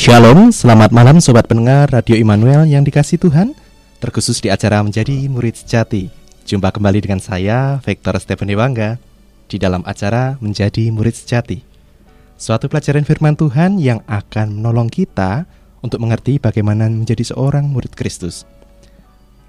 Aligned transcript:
Shalom, 0.00 0.48
selamat 0.48 0.96
malam 0.96 1.20
sobat 1.20 1.44
pendengar 1.44 1.92
Radio 1.92 2.16
Immanuel 2.16 2.64
yang 2.64 2.80
dikasih 2.80 3.20
Tuhan 3.20 3.52
Terkhusus 4.00 4.40
di 4.40 4.48
acara 4.48 4.80
Menjadi 4.80 5.28
Murid 5.28 5.60
Sejati. 5.60 6.08
Jumpa 6.48 6.72
kembali 6.72 7.04
dengan 7.04 7.20
saya, 7.20 7.76
Vector 7.84 8.16
Stephen 8.16 8.48
Dewangga 8.48 8.96
Di 9.44 9.60
dalam 9.60 9.84
acara 9.84 10.40
Menjadi 10.40 10.88
Murid 10.88 11.20
Sejati. 11.20 11.60
Suatu 12.40 12.72
pelajaran 12.72 13.04
firman 13.04 13.36
Tuhan 13.36 13.76
yang 13.76 14.00
akan 14.08 14.64
menolong 14.64 14.88
kita 14.88 15.44
Untuk 15.84 16.00
mengerti 16.00 16.40
bagaimana 16.40 16.88
menjadi 16.88 17.36
seorang 17.36 17.68
murid 17.68 17.92
Kristus. 17.92 18.48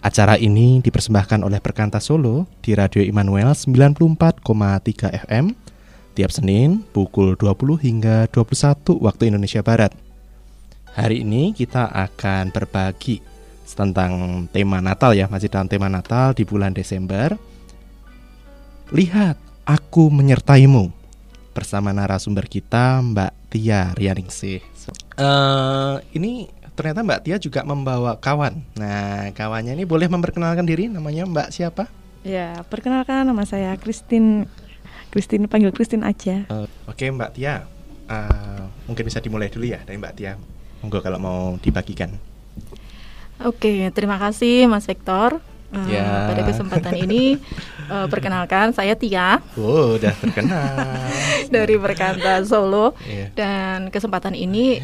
Acara 0.03 0.35
ini 0.35 0.83
dipersembahkan 0.83 1.47
oleh 1.47 1.63
Perkanta 1.63 2.03
Solo 2.03 2.43
di 2.59 2.75
Radio 2.75 2.99
Immanuel 2.99 3.55
94,3 3.55 5.15
FM 5.15 5.55
tiap 6.11 6.27
Senin 6.35 6.83
pukul 6.91 7.39
20 7.39 7.79
hingga 7.87 8.27
21 8.27 8.99
waktu 8.99 9.31
Indonesia 9.31 9.63
Barat. 9.63 10.10
Hari 10.91 11.23
ini 11.23 11.55
kita 11.55 11.87
akan 11.87 12.51
berbagi 12.51 13.23
tentang 13.63 14.43
tema 14.51 14.83
Natal 14.83 15.15
ya, 15.15 15.31
masih 15.31 15.47
dalam 15.47 15.71
tema 15.71 15.87
Natal 15.87 16.35
di 16.35 16.43
bulan 16.43 16.75
Desember. 16.75 17.39
Lihat, 18.91 19.39
aku 19.63 20.11
menyertaimu 20.11 20.91
bersama 21.55 21.95
narasumber 21.95 22.43
kita 22.51 22.99
Mbak 22.99 23.31
Tia 23.55 23.95
Rianingsih. 23.95 24.59
Uh, 25.15 26.03
ini 26.11 26.51
ternyata 26.75 27.07
Mbak 27.07 27.21
Tia 27.23 27.39
juga 27.39 27.63
membawa 27.63 28.19
kawan. 28.19 28.59
Nah, 28.75 29.31
kawannya 29.31 29.79
ini 29.79 29.87
boleh 29.87 30.11
memperkenalkan 30.11 30.67
diri, 30.67 30.91
namanya 30.91 31.23
Mbak 31.23 31.55
siapa? 31.55 31.87
Ya, 32.27 32.67
perkenalkan 32.67 33.31
nama 33.31 33.47
saya 33.47 33.79
Christine. 33.79 34.43
Christine 35.07 35.47
panggil 35.47 35.71
Christine 35.71 36.03
aja. 36.03 36.43
Uh, 36.51 36.67
Oke, 36.83 37.07
okay, 37.07 37.15
Mbak 37.15 37.31
Tia. 37.39 37.63
Uh, 38.11 38.67
mungkin 38.91 39.07
bisa 39.07 39.23
dimulai 39.23 39.47
dulu 39.47 39.71
ya 39.71 39.79
dari 39.87 39.95
Mbak 39.95 40.15
Tia 40.19 40.35
Monggo 40.81 40.99
kalau 40.99 41.21
mau 41.21 41.41
dibagikan. 41.61 42.17
Oke, 43.41 43.89
terima 43.93 44.21
kasih 44.21 44.69
Mas 44.69 44.85
Victor. 44.85 45.41
Uh, 45.71 45.87
ya. 45.87 46.27
Pada 46.27 46.43
kesempatan 46.43 46.93
ini 46.99 47.39
uh, 47.87 48.05
perkenalkan 48.11 48.75
saya 48.75 48.93
Tia. 48.93 49.39
Oh, 49.55 49.95
udah 49.95 50.13
terkenal. 50.19 50.75
Dari 51.53 51.75
Berkanta 51.79 52.43
Solo. 52.43 52.93
Yeah. 53.07 53.31
Dan 53.33 53.87
kesempatan 53.87 54.35
ini 54.35 54.83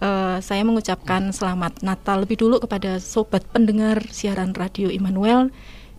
uh, 0.00 0.40
saya 0.40 0.64
mengucapkan 0.64 1.30
selamat 1.30 1.84
Natal 1.84 2.24
lebih 2.24 2.40
dulu 2.40 2.58
kepada 2.58 2.96
sobat 2.98 3.44
pendengar 3.52 4.00
siaran 4.08 4.56
radio 4.56 4.88
Immanuel 4.88 5.52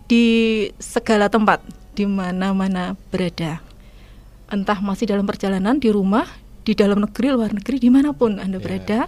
di 0.10 0.68
segala 0.82 1.30
tempat 1.30 1.62
di 1.94 2.04
mana-mana 2.04 2.98
berada. 3.10 3.62
Entah 4.52 4.78
masih 4.78 5.10
dalam 5.10 5.26
perjalanan 5.26 5.82
di 5.82 5.90
rumah, 5.90 6.28
di 6.66 6.74
dalam 6.74 6.98
negeri, 6.98 7.30
luar 7.30 7.54
negeri, 7.54 7.78
di 7.78 7.94
mana 7.94 8.12
pun 8.12 8.42
Anda 8.42 8.58
yeah. 8.58 8.64
berada, 8.66 9.00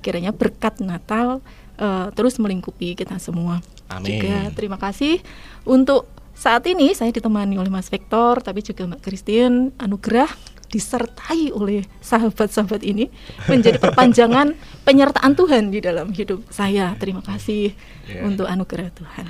kiranya 0.00 0.32
berkat 0.32 0.80
Natal 0.80 1.44
uh, 1.76 2.08
terus 2.16 2.40
melingkupi 2.40 2.96
kita 2.96 3.20
semua. 3.20 3.60
Amin. 3.92 4.18
Juga 4.18 4.48
terima 4.56 4.80
kasih 4.80 5.20
untuk 5.68 6.08
saat 6.32 6.64
ini 6.64 6.96
saya 6.96 7.12
ditemani 7.12 7.60
oleh 7.60 7.68
Mas 7.68 7.92
Victor, 7.92 8.40
tapi 8.40 8.64
juga 8.64 8.88
Mbak 8.88 9.04
Christine, 9.04 9.76
anugerah 9.76 10.32
disertai 10.72 11.52
oleh 11.52 11.84
sahabat-sahabat 12.00 12.80
ini 12.80 13.12
menjadi 13.44 13.76
perpanjangan 13.84 14.56
penyertaan 14.88 15.36
Tuhan 15.36 15.68
di 15.68 15.84
dalam 15.84 16.16
hidup 16.16 16.48
saya. 16.48 16.96
Terima 16.96 17.20
kasih 17.20 17.76
yeah. 18.08 18.24
untuk 18.24 18.48
anugerah 18.48 18.88
Tuhan. 18.96 19.28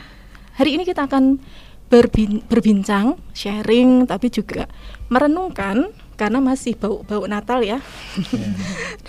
Hari 0.54 0.78
ini 0.78 0.86
kita 0.86 1.10
akan 1.10 1.42
berbincang, 2.48 3.20
sharing, 3.36 4.08
tapi 4.08 4.32
juga 4.32 4.64
merenungkan 5.12 5.92
karena 6.22 6.38
masih 6.38 6.78
bau-bau 6.78 7.26
Natal 7.26 7.66
ya. 7.66 7.82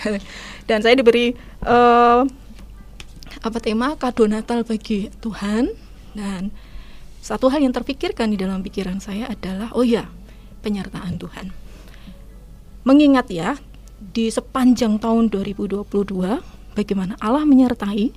Yeah. 0.04 0.20
dan, 0.68 0.84
saya 0.84 1.00
diberi 1.00 1.32
uh, 1.64 2.28
apa 3.40 3.58
tema 3.62 3.96
kado 3.96 4.26
Natal 4.28 4.66
bagi 4.68 5.08
Tuhan 5.22 5.72
dan 6.18 6.52
satu 7.24 7.48
hal 7.48 7.64
yang 7.64 7.72
terpikirkan 7.72 8.34
di 8.34 8.38
dalam 8.42 8.60
pikiran 8.66 9.00
saya 9.00 9.32
adalah 9.32 9.72
oh 9.78 9.86
ya 9.86 10.10
penyertaan 10.66 11.22
Tuhan. 11.22 11.56
Mengingat 12.84 13.32
ya 13.32 13.56
di 14.02 14.28
sepanjang 14.28 15.00
tahun 15.00 15.32
2022 15.32 15.88
bagaimana 16.76 17.16
Allah 17.24 17.48
menyertai 17.48 18.12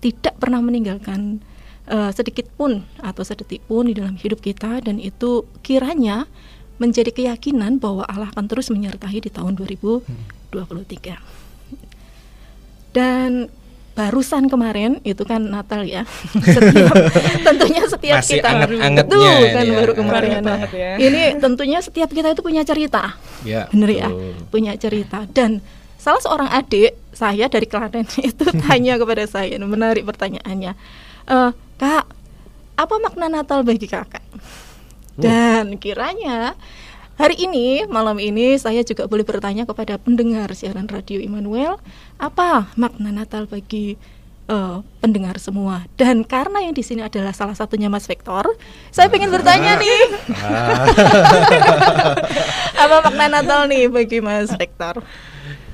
tidak 0.00 0.40
pernah 0.40 0.62
meninggalkan 0.64 1.44
uh, 1.90 2.08
sedikit 2.14 2.48
pun 2.54 2.86
atau 3.02 3.22
sedetik 3.26 3.60
pun 3.68 3.90
di 3.90 3.94
dalam 3.98 4.16
hidup 4.16 4.40
kita 4.40 4.80
dan 4.80 5.02
itu 5.02 5.44
kiranya 5.60 6.24
menjadi 6.76 7.08
keyakinan 7.12 7.80
bahwa 7.80 8.04
Allah 8.04 8.28
akan 8.32 8.48
terus 8.48 8.68
menyertai 8.68 9.20
di 9.20 9.30
tahun 9.32 9.56
2023. 9.56 11.16
Dan 12.92 13.48
barusan 13.96 14.52
kemarin 14.52 15.00
itu 15.08 15.24
kan 15.24 15.40
Natal 15.40 15.88
ya. 15.88 16.04
setiap 16.56 16.92
tentunya 17.48 17.82
setiap 17.88 18.20
Masih 18.20 18.44
kita 18.44 18.48
anget 18.76 19.08
betul 19.08 19.24
ya, 19.24 19.56
kan 19.56 19.64
ya, 19.64 19.72
baru 19.80 19.92
kemarin. 19.96 20.44
Nah, 20.44 20.68
ya. 20.68 21.00
Ini 21.00 21.40
tentunya 21.40 21.80
setiap 21.80 22.12
kita 22.12 22.36
itu 22.36 22.44
punya 22.44 22.60
cerita. 22.60 23.16
Ya, 23.42 23.72
Benar 23.72 23.88
ya? 23.88 24.12
Punya 24.52 24.76
cerita 24.76 25.24
dan 25.32 25.64
salah 25.96 26.20
seorang 26.20 26.52
adik 26.52 26.92
saya 27.16 27.48
dari 27.48 27.64
Klaten 27.64 28.04
itu 28.28 28.44
tanya 28.68 29.00
kepada 29.00 29.24
saya 29.24 29.56
menarik 29.56 30.04
pertanyaannya. 30.04 30.76
E, 31.26 31.36
kak, 31.80 32.04
apa 32.76 32.94
makna 33.00 33.32
Natal 33.32 33.64
bagi 33.64 33.88
kakak? 33.88 34.20
Dan 35.16 35.80
kiranya 35.80 36.54
hari 37.16 37.48
ini, 37.48 37.88
malam 37.88 38.20
ini 38.20 38.60
saya 38.60 38.84
juga 38.84 39.08
boleh 39.08 39.24
bertanya 39.24 39.64
kepada 39.64 39.96
pendengar 39.96 40.52
siaran 40.52 40.86
radio 40.86 41.18
Immanuel, 41.18 41.80
apa 42.20 42.68
makna 42.76 43.08
Natal 43.08 43.48
bagi 43.48 43.96
uh, 44.52 44.84
pendengar 45.00 45.40
semua. 45.40 45.88
Dan 45.96 46.22
karena 46.22 46.62
yang 46.62 46.76
di 46.76 46.84
sini 46.84 47.02
adalah 47.02 47.32
salah 47.32 47.56
satunya 47.56 47.88
Mas 47.88 48.04
Victor, 48.04 48.44
saya 48.92 49.08
ingin 49.08 49.32
bertanya 49.32 49.80
nih. 49.80 50.00
apa 52.84 52.96
makna 53.08 53.26
Natal 53.40 53.60
nih 53.68 53.88
bagi 53.88 54.20
Mas 54.20 54.52
Victor? 54.54 55.00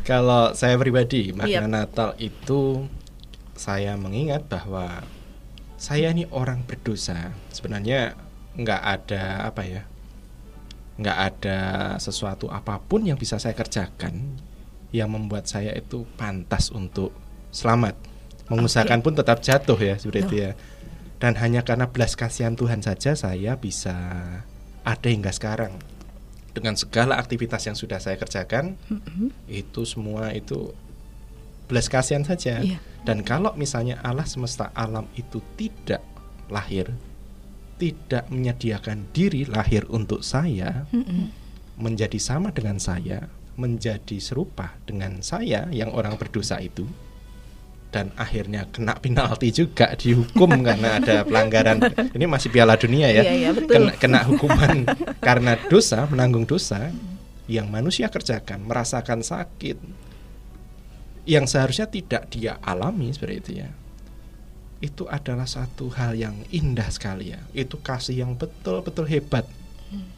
Kalau 0.03 0.51
saya 0.59 0.75
pribadi, 0.79 1.31
makna 1.31 1.67
yep. 1.67 1.71
Natal 1.71 2.11
itu 2.19 2.87
saya 3.55 3.95
mengingat 3.95 4.51
bahwa 4.51 5.07
saya 5.79 6.11
ini 6.11 6.27
orang 6.31 6.67
berdosa. 6.67 7.31
Sebenarnya 7.55 8.19
nggak 8.57 8.83
ada 8.83 9.49
apa 9.49 9.63
ya 9.65 9.83
nggak 11.01 11.19
ada 11.19 11.59
sesuatu 11.97 12.53
apa 12.53 12.77
pun 12.79 13.09
yang 13.09 13.17
bisa 13.17 13.41
saya 13.41 13.57
kerjakan 13.57 14.37
yang 14.93 15.09
membuat 15.09 15.49
saya 15.49 15.73
itu 15.73 16.05
pantas 16.21 16.69
untuk 16.69 17.17
selamat 17.49 17.97
mengusahakan 18.53 19.01
okay. 19.01 19.05
pun 19.09 19.15
tetap 19.17 19.39
jatuh 19.41 19.79
ya 19.81 19.97
seperti 19.97 20.21
no. 20.21 20.27
itu 20.29 20.35
ya 20.45 20.51
dan 21.17 21.39
hanya 21.41 21.65
karena 21.65 21.89
belas 21.89 22.13
kasihan 22.13 22.53
Tuhan 22.53 22.85
saja 22.85 23.17
saya 23.17 23.57
bisa 23.57 23.97
ada 24.85 25.09
hingga 25.09 25.33
sekarang 25.33 25.81
dengan 26.53 26.77
segala 26.77 27.17
aktivitas 27.17 27.65
yang 27.65 27.77
sudah 27.79 27.97
saya 27.97 28.21
kerjakan 28.21 28.77
mm-hmm. 28.93 29.29
itu 29.49 29.89
semua 29.89 30.37
itu 30.37 30.77
belas 31.73 31.89
kasihan 31.89 32.21
saja 32.21 32.61
yeah. 32.61 32.83
dan 33.09 33.25
kalau 33.25 33.57
misalnya 33.57 33.97
Allah 34.05 34.29
semesta 34.29 34.69
alam 34.77 35.09
itu 35.17 35.41
tidak 35.57 36.05
lahir 36.53 36.93
tidak 37.83 38.31
menyediakan 38.31 39.11
diri 39.11 39.43
lahir 39.43 39.83
untuk 39.91 40.23
saya 40.23 40.87
menjadi 41.75 42.15
sama 42.23 42.55
dengan 42.55 42.79
saya 42.79 43.27
menjadi 43.59 44.23
serupa 44.23 44.79
dengan 44.87 45.19
saya 45.19 45.67
yang 45.75 45.91
orang 45.91 46.15
berdosa 46.15 46.63
itu 46.63 46.87
dan 47.91 48.15
akhirnya 48.15 48.71
kena 48.71 48.97
penalti 49.03 49.51
juga 49.51 49.99
dihukum 49.99 50.49
karena 50.67 50.97
ada 50.97 51.29
pelanggaran. 51.29 51.77
Ini 52.17 52.25
masih 52.25 52.49
Piala 52.49 52.81
Dunia 52.81 53.13
ya. 53.13 53.21
Iya, 53.21 53.35
iya. 53.37 53.51
Kena, 53.53 53.93
kena 54.01 54.21
hukuman. 54.25 54.89
Karena 55.29 55.61
dosa 55.69 56.09
menanggung 56.09 56.49
dosa 56.49 56.89
yang 57.45 57.69
manusia 57.69 58.09
kerjakan 58.09 58.65
merasakan 58.65 59.21
sakit 59.21 59.77
yang 61.29 61.45
seharusnya 61.45 61.87
tidak 61.87 62.33
dia 62.33 62.57
alami 62.65 63.13
seperti 63.13 63.37
itu 63.45 63.51
ya 63.61 63.69
itu 64.83 65.07
adalah 65.07 65.47
satu 65.47 65.89
hal 65.95 66.19
yang 66.19 66.35
indah 66.51 66.91
sekali 66.91 67.33
ya. 67.33 67.41
Itu 67.55 67.79
kasih 67.79 68.27
yang 68.27 68.35
betul-betul 68.35 69.07
hebat. 69.07 69.47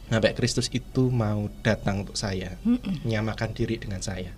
Sampai 0.09 0.33
Kristus 0.33 0.71
itu 0.71 1.11
mau 1.11 1.51
datang 1.61 2.07
untuk 2.07 2.15
saya, 2.15 2.57
menyamakan 3.05 3.51
diri 3.53 3.77
dengan 3.77 3.99
saya. 4.01 4.33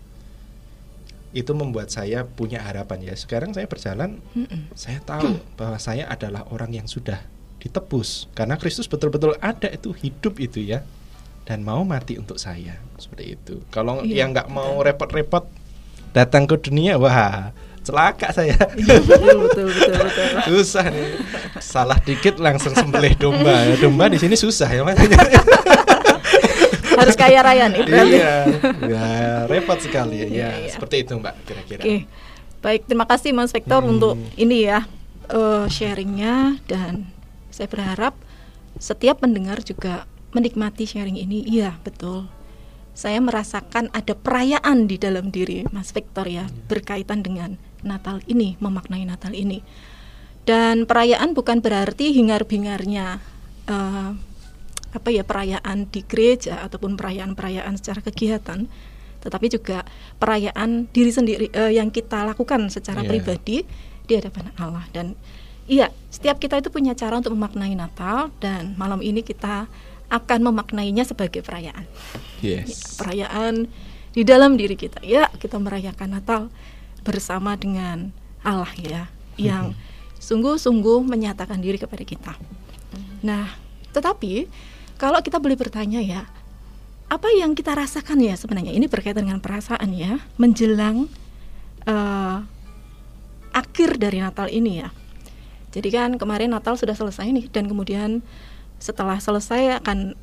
Itu 1.31 1.53
membuat 1.53 1.94
saya 1.94 2.25
punya 2.27 2.59
harapan 2.65 3.07
ya. 3.07 3.13
Sekarang 3.15 3.53
saya 3.56 3.69
berjalan, 3.69 4.19
saya 4.75 5.00
tahu 5.00 5.39
bahwa 5.56 5.77
saya 5.79 6.09
adalah 6.09 6.44
orang 6.51 6.75
yang 6.75 6.88
sudah 6.89 7.21
ditebus 7.57 8.30
karena 8.38 8.56
Kristus 8.56 8.85
betul-betul 8.85 9.33
ada 9.41 9.65
itu 9.68 9.89
hidup 9.89 10.38
itu 10.38 10.62
ya 10.62 10.85
dan 11.44 11.65
mau 11.65 11.81
mati 11.81 12.19
untuk 12.19 12.38
saya 12.38 12.77
seperti 13.00 13.39
itu. 13.39 13.56
Kalau 13.73 14.03
iya, 14.03 14.23
yang 14.23 14.35
nggak 14.35 14.51
mau 14.51 14.83
repot-repot 14.83 15.47
datang 16.12 16.45
ke 16.45 16.56
dunia, 16.59 17.00
wah 17.00 17.51
celaka 17.88 18.36
saya. 18.36 18.60
Iya, 18.75 19.00
betul, 19.00 19.38
betul, 19.48 19.68
betul, 19.72 19.95
betul. 20.04 20.28
susah 20.51 20.86
nih. 20.92 21.07
Salah 21.63 22.00
dikit 22.04 22.36
langsung 22.44 22.75
sembelih 22.75 23.16
domba. 23.16 23.72
Domba 23.80 24.12
di 24.12 24.19
sini 24.19 24.36
susah 24.36 24.68
ya 24.68 24.84
mas. 24.84 25.00
harus 26.98 27.13
kaya 27.13 27.39
raya 27.45 27.69
nih 27.69 27.86
iya 27.86 28.34
ya 28.81 29.06
repot 29.45 29.78
sekali 29.78 30.25
ya, 30.25 30.28
ya 30.28 30.50
iya. 30.66 30.72
seperti 30.74 31.06
itu 31.06 31.13
mbak 31.13 31.36
kira-kira 31.45 31.81
oke 31.86 31.98
baik 32.66 32.81
terima 32.89 33.06
kasih 33.06 33.31
mas 33.38 33.54
Victor 33.54 33.86
hmm. 33.86 33.92
untuk 33.94 34.18
ini 34.33 34.66
ya 34.66 34.90
uh, 35.30 35.69
sharingnya 35.69 36.57
dan 36.66 37.06
saya 37.54 37.69
berharap 37.69 38.18
setiap 38.81 39.22
pendengar 39.22 39.62
juga 39.62 40.10
menikmati 40.33 40.90
sharing 40.90 41.22
ini 41.22 41.45
iya 41.45 41.78
betul 41.86 42.25
saya 42.98 43.22
merasakan 43.22 43.94
ada 43.94 44.18
perayaan 44.18 44.90
di 44.90 44.98
dalam 44.98 45.30
diri 45.30 45.62
Mas 45.69 45.94
Victor 45.94 46.25
ya 46.25 46.50
berkaitan 46.66 47.22
dengan 47.22 47.62
Natal 47.83 48.24
ini 48.29 48.56
memaknai 48.62 49.03
Natal 49.06 49.33
ini 49.33 49.62
dan 50.47 50.88
perayaan 50.88 51.35
bukan 51.35 51.59
berarti 51.59 52.15
hingar-bingarnya 52.15 53.19
uh, 53.68 54.12
apa 54.95 55.09
ya 55.12 55.27
perayaan 55.27 55.91
di 55.91 56.01
gereja 56.07 56.63
ataupun 56.63 56.95
perayaan-perayaan 56.95 57.75
secara 57.75 58.00
kegiatan 58.00 58.65
tetapi 59.19 59.51
juga 59.51 59.83
perayaan 60.21 60.88
diri 60.89 61.12
sendiri 61.12 61.51
uh, 61.51 61.74
yang 61.74 61.91
kita 61.91 62.24
lakukan 62.24 62.71
secara 62.71 63.03
yeah. 63.03 63.09
pribadi 63.12 63.57
di 64.07 64.13
hadapan 64.15 64.56
Allah 64.56 64.88
dan 64.95 65.19
iya 65.68 65.91
setiap 66.07 66.39
kita 66.39 66.63
itu 66.63 66.71
punya 66.71 66.95
cara 66.95 67.19
untuk 67.19 67.35
memaknai 67.35 67.75
Natal 67.75 68.31
dan 68.39 68.80
malam 68.80 69.03
ini 69.03 69.19
kita 69.19 69.68
akan 70.07 70.39
memaknainya 70.51 71.03
sebagai 71.03 71.44
perayaan. 71.44 71.83
Yes. 72.39 72.71
Ya, 72.71 72.77
perayaan 73.03 73.53
di 74.15 74.23
dalam 74.23 74.56
diri 74.56 74.80
kita. 74.80 75.03
Ya, 75.03 75.27
kita 75.35 75.59
merayakan 75.59 76.15
Natal 76.15 76.41
bersama 77.07 77.56
dengan 77.56 78.12
Allah 78.44 78.68
ya, 78.75 79.07
yang 79.39 79.71
mm-hmm. 79.71 80.19
sungguh-sungguh 80.19 81.07
menyatakan 81.07 81.63
diri 81.63 81.80
kepada 81.80 82.04
kita. 82.04 82.36
Nah, 83.24 83.56
tetapi 83.95 84.51
kalau 85.00 85.24
kita 85.24 85.39
boleh 85.39 85.56
bertanya 85.56 86.04
ya, 86.04 86.27
apa 87.07 87.31
yang 87.31 87.56
kita 87.56 87.71
rasakan 87.71 88.19
ya 88.19 88.36
sebenarnya 88.36 88.75
ini 88.75 88.92
berkaitan 88.92 89.24
dengan 89.24 89.39
perasaan 89.39 89.95
ya, 89.95 90.19
menjelang 90.36 91.07
uh, 91.88 92.44
akhir 93.56 93.95
dari 93.95 94.19
Natal 94.19 94.51
ini 94.51 94.83
ya. 94.83 94.92
Jadi 95.71 95.88
kan 95.95 96.19
kemarin 96.19 96.51
Natal 96.51 96.75
sudah 96.75 96.94
selesai 96.94 97.31
nih 97.31 97.48
dan 97.48 97.71
kemudian 97.71 98.19
setelah 98.77 99.18
selesai 99.18 99.81
akan 99.81 100.13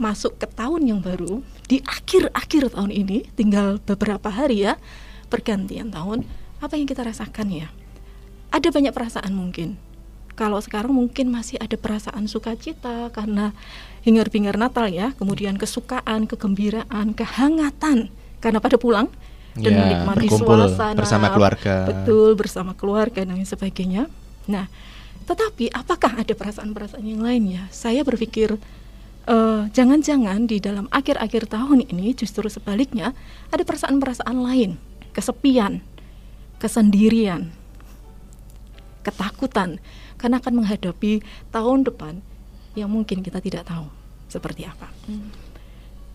masuk 0.00 0.40
ke 0.40 0.48
tahun 0.48 0.88
yang 0.88 1.00
baru 1.04 1.44
di 1.68 1.84
akhir-akhir 1.84 2.72
tahun 2.72 2.88
ini 2.88 3.28
tinggal 3.36 3.76
beberapa 3.84 4.32
hari 4.32 4.64
ya 4.64 4.80
pergantian 5.30 5.94
tahun 5.94 6.26
apa 6.60 6.74
yang 6.76 6.90
kita 6.90 7.06
rasakan 7.06 7.48
ya? 7.48 7.68
Ada 8.50 8.74
banyak 8.74 8.92
perasaan 8.92 9.32
mungkin. 9.32 9.78
Kalau 10.34 10.58
sekarang 10.58 10.92
mungkin 10.92 11.30
masih 11.30 11.60
ada 11.62 11.76
perasaan 11.78 12.26
sukacita 12.26 13.12
karena 13.14 13.54
hingar-bingar 14.02 14.56
Natal 14.56 14.88
ya 14.88 15.12
kemudian 15.16 15.60
kesukaan 15.60 16.24
kegembiraan 16.24 17.12
kehangatan 17.12 18.08
karena 18.40 18.58
pada 18.58 18.80
pulang 18.80 19.12
dan 19.58 19.72
ya, 19.76 19.80
menikmati 19.84 20.28
suasana. 20.32 20.96
bersama 20.96 21.26
keluarga. 21.30 21.74
Betul 21.86 22.30
bersama 22.38 22.72
keluarga 22.72 23.20
dan 23.22 23.36
sebagainya. 23.44 24.08
Nah 24.48 24.66
tetapi 25.28 25.70
apakah 25.70 26.18
ada 26.18 26.32
perasaan-perasaan 26.34 27.06
yang 27.06 27.22
lain 27.22 27.42
ya? 27.54 27.62
Saya 27.70 28.02
berpikir 28.02 28.58
eh, 29.28 29.62
jangan-jangan 29.70 30.48
di 30.48 30.58
dalam 30.58 30.90
akhir-akhir 30.90 31.52
tahun 31.52 31.86
ini 31.86 32.16
justru 32.18 32.50
sebaliknya 32.50 33.14
ada 33.54 33.62
perasaan-perasaan 33.62 34.38
lain, 34.40 34.80
kesepian, 35.12 35.82
kesendirian, 36.62 37.50
ketakutan 39.02 39.80
karena 40.20 40.36
akan 40.38 40.62
menghadapi 40.62 41.24
tahun 41.48 41.88
depan 41.88 42.20
yang 42.76 42.92
mungkin 42.92 43.24
kita 43.24 43.40
tidak 43.40 43.66
tahu 43.66 43.88
seperti 44.30 44.68
apa. 44.68 44.88
Hmm. 45.08 45.32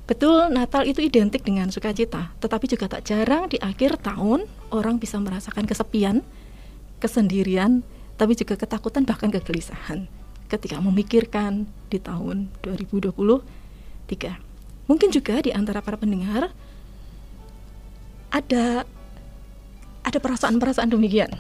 Betul, 0.05 0.53
Natal 0.53 0.85
itu 0.85 1.01
identik 1.01 1.41
dengan 1.41 1.73
sukacita, 1.73 2.29
tetapi 2.37 2.69
juga 2.69 2.85
tak 2.85 3.09
jarang 3.09 3.49
di 3.49 3.57
akhir 3.57 4.05
tahun 4.05 4.45
orang 4.69 5.01
bisa 5.01 5.17
merasakan 5.17 5.65
kesepian, 5.65 6.21
kesendirian, 7.01 7.81
tapi 8.13 8.37
juga 8.37 8.53
ketakutan 8.53 9.01
bahkan 9.01 9.33
kegelisahan 9.33 10.05
ketika 10.45 10.77
memikirkan 10.77 11.65
di 11.89 11.97
tahun 11.97 12.53
2023. 12.61 13.17
Mungkin 14.85 15.09
juga 15.09 15.41
di 15.41 15.49
antara 15.49 15.81
para 15.81 15.97
pendengar 15.97 16.53
ada 18.29 18.87
ada 20.05 20.17
perasaan-perasaan 20.21 20.89
demikian. 20.93 21.33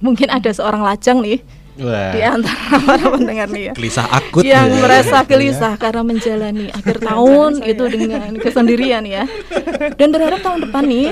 Mungkin 0.00 0.32
ada 0.32 0.48
seorang 0.48 0.80
lajang 0.80 1.20
nih 1.20 1.44
Wah. 1.80 2.12
di 2.12 2.20
antara 2.24 2.76
para 2.88 3.06
pendengar 3.12 3.48
nih 3.52 3.70
ya. 3.70 3.72
Gelisah 3.76 4.06
akut 4.08 4.42
yang 4.46 4.70
ya. 4.70 4.80
merasa 4.80 5.22
gelisah 5.26 5.74
ya. 5.76 5.80
karena 5.80 6.02
menjalani 6.06 6.66
akhir 6.72 7.04
tahun 7.04 7.52
itu 7.66 7.84
dengan 7.90 8.30
kesendirian 8.40 9.04
ya. 9.04 9.28
Dan 9.98 10.08
berharap 10.14 10.40
tahun 10.40 10.70
depan 10.70 10.84
nih 10.88 11.06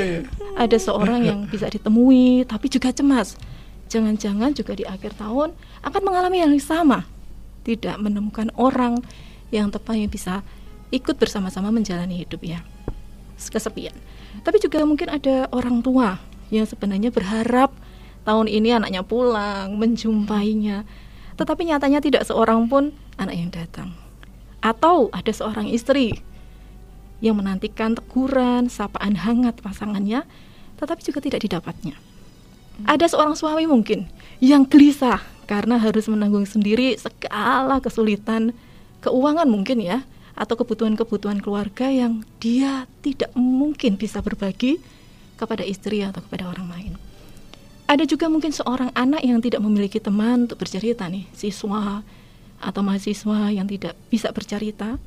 ada 0.56 0.76
seorang 0.80 1.26
yang 1.26 1.38
bisa 1.46 1.68
ditemui 1.68 2.48
tapi 2.48 2.66
juga 2.72 2.90
cemas 2.90 3.36
jangan-jangan 3.88 4.52
juga 4.52 4.76
di 4.76 4.84
akhir 4.84 5.16
tahun 5.16 5.56
akan 5.82 6.02
mengalami 6.04 6.44
yang 6.44 6.52
sama, 6.60 7.08
tidak 7.64 7.96
menemukan 7.98 8.52
orang 8.54 9.00
yang 9.48 9.72
tepat 9.72 9.96
yang 9.96 10.12
bisa 10.12 10.44
ikut 10.92 11.16
bersama-sama 11.16 11.72
menjalani 11.72 12.20
hidup 12.20 12.44
ya, 12.44 12.60
kesepian. 13.40 13.96
Tapi 14.42 14.56
juga 14.62 14.82
mungkin 14.86 15.08
ada 15.10 15.46
orang 15.50 15.82
tua 15.82 16.18
yang 16.48 16.64
sebenarnya 16.64 17.12
berharap 17.12 17.74
tahun 18.24 18.48
ini 18.48 18.76
anaknya 18.76 19.02
pulang, 19.04 19.76
menjumpainya, 19.76 20.84
tetapi 21.38 21.68
nyatanya 21.68 22.02
tidak 22.02 22.22
seorang 22.28 22.66
pun 22.66 22.92
anak 23.16 23.34
yang 23.36 23.50
datang. 23.52 23.94
Atau 24.60 25.08
ada 25.14 25.30
seorang 25.30 25.70
istri 25.70 26.18
yang 27.18 27.38
menantikan 27.38 27.98
teguran, 27.98 28.70
sapaan 28.70 29.18
hangat 29.18 29.58
pasangannya, 29.62 30.22
tetapi 30.78 31.00
juga 31.02 31.18
tidak 31.22 31.40
didapatnya. 31.46 31.94
Ada 32.86 33.10
seorang 33.10 33.34
suami 33.34 33.66
mungkin 33.66 34.06
yang 34.38 34.62
gelisah 34.62 35.18
karena 35.50 35.82
harus 35.82 36.06
menanggung 36.06 36.46
sendiri 36.46 36.94
segala 36.94 37.82
kesulitan 37.82 38.54
keuangan 39.02 39.50
mungkin 39.50 39.82
ya 39.82 40.06
atau 40.38 40.54
kebutuhan-kebutuhan 40.54 41.42
keluarga 41.42 41.90
yang 41.90 42.22
dia 42.38 42.86
tidak 43.02 43.34
mungkin 43.34 43.98
bisa 43.98 44.22
berbagi 44.22 44.78
kepada 45.34 45.66
istri 45.66 46.06
atau 46.06 46.22
kepada 46.22 46.46
orang 46.46 46.70
lain. 46.70 46.92
Ada 47.90 48.06
juga 48.06 48.30
mungkin 48.30 48.54
seorang 48.54 48.94
anak 48.94 49.26
yang 49.26 49.42
tidak 49.42 49.58
memiliki 49.58 49.98
teman 49.98 50.46
untuk 50.46 50.62
bercerita 50.62 51.10
nih, 51.10 51.26
siswa 51.34 52.06
atau 52.62 52.80
mahasiswa 52.86 53.50
yang 53.50 53.66
tidak 53.66 53.98
bisa 54.12 54.30
bercerita, 54.30 55.00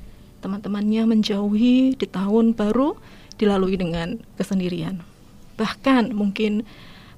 teman-temannya 0.43 1.07
menjauhi 1.07 1.95
di 1.95 2.07
tahun 2.09 2.51
baru 2.57 2.97
dilalui 3.39 3.79
dengan 3.79 4.19
kesendirian. 4.35 4.99
Bahkan 5.55 6.11
mungkin 6.11 6.65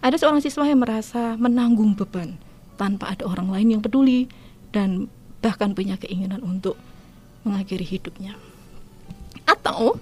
ada 0.03 0.19
seorang 0.19 0.43
siswa 0.43 0.67
yang 0.67 0.83
merasa 0.83 1.39
menanggung 1.39 1.95
beban 1.95 2.35
tanpa 2.75 3.15
ada 3.15 3.23
orang 3.23 3.47
lain 3.49 3.79
yang 3.79 3.81
peduli 3.81 4.27
dan 4.75 5.07
bahkan 5.39 5.71
punya 5.71 5.95
keinginan 5.95 6.43
untuk 6.43 6.75
mengakhiri 7.43 7.85
hidupnya. 7.85 8.35
Atau 9.47 9.99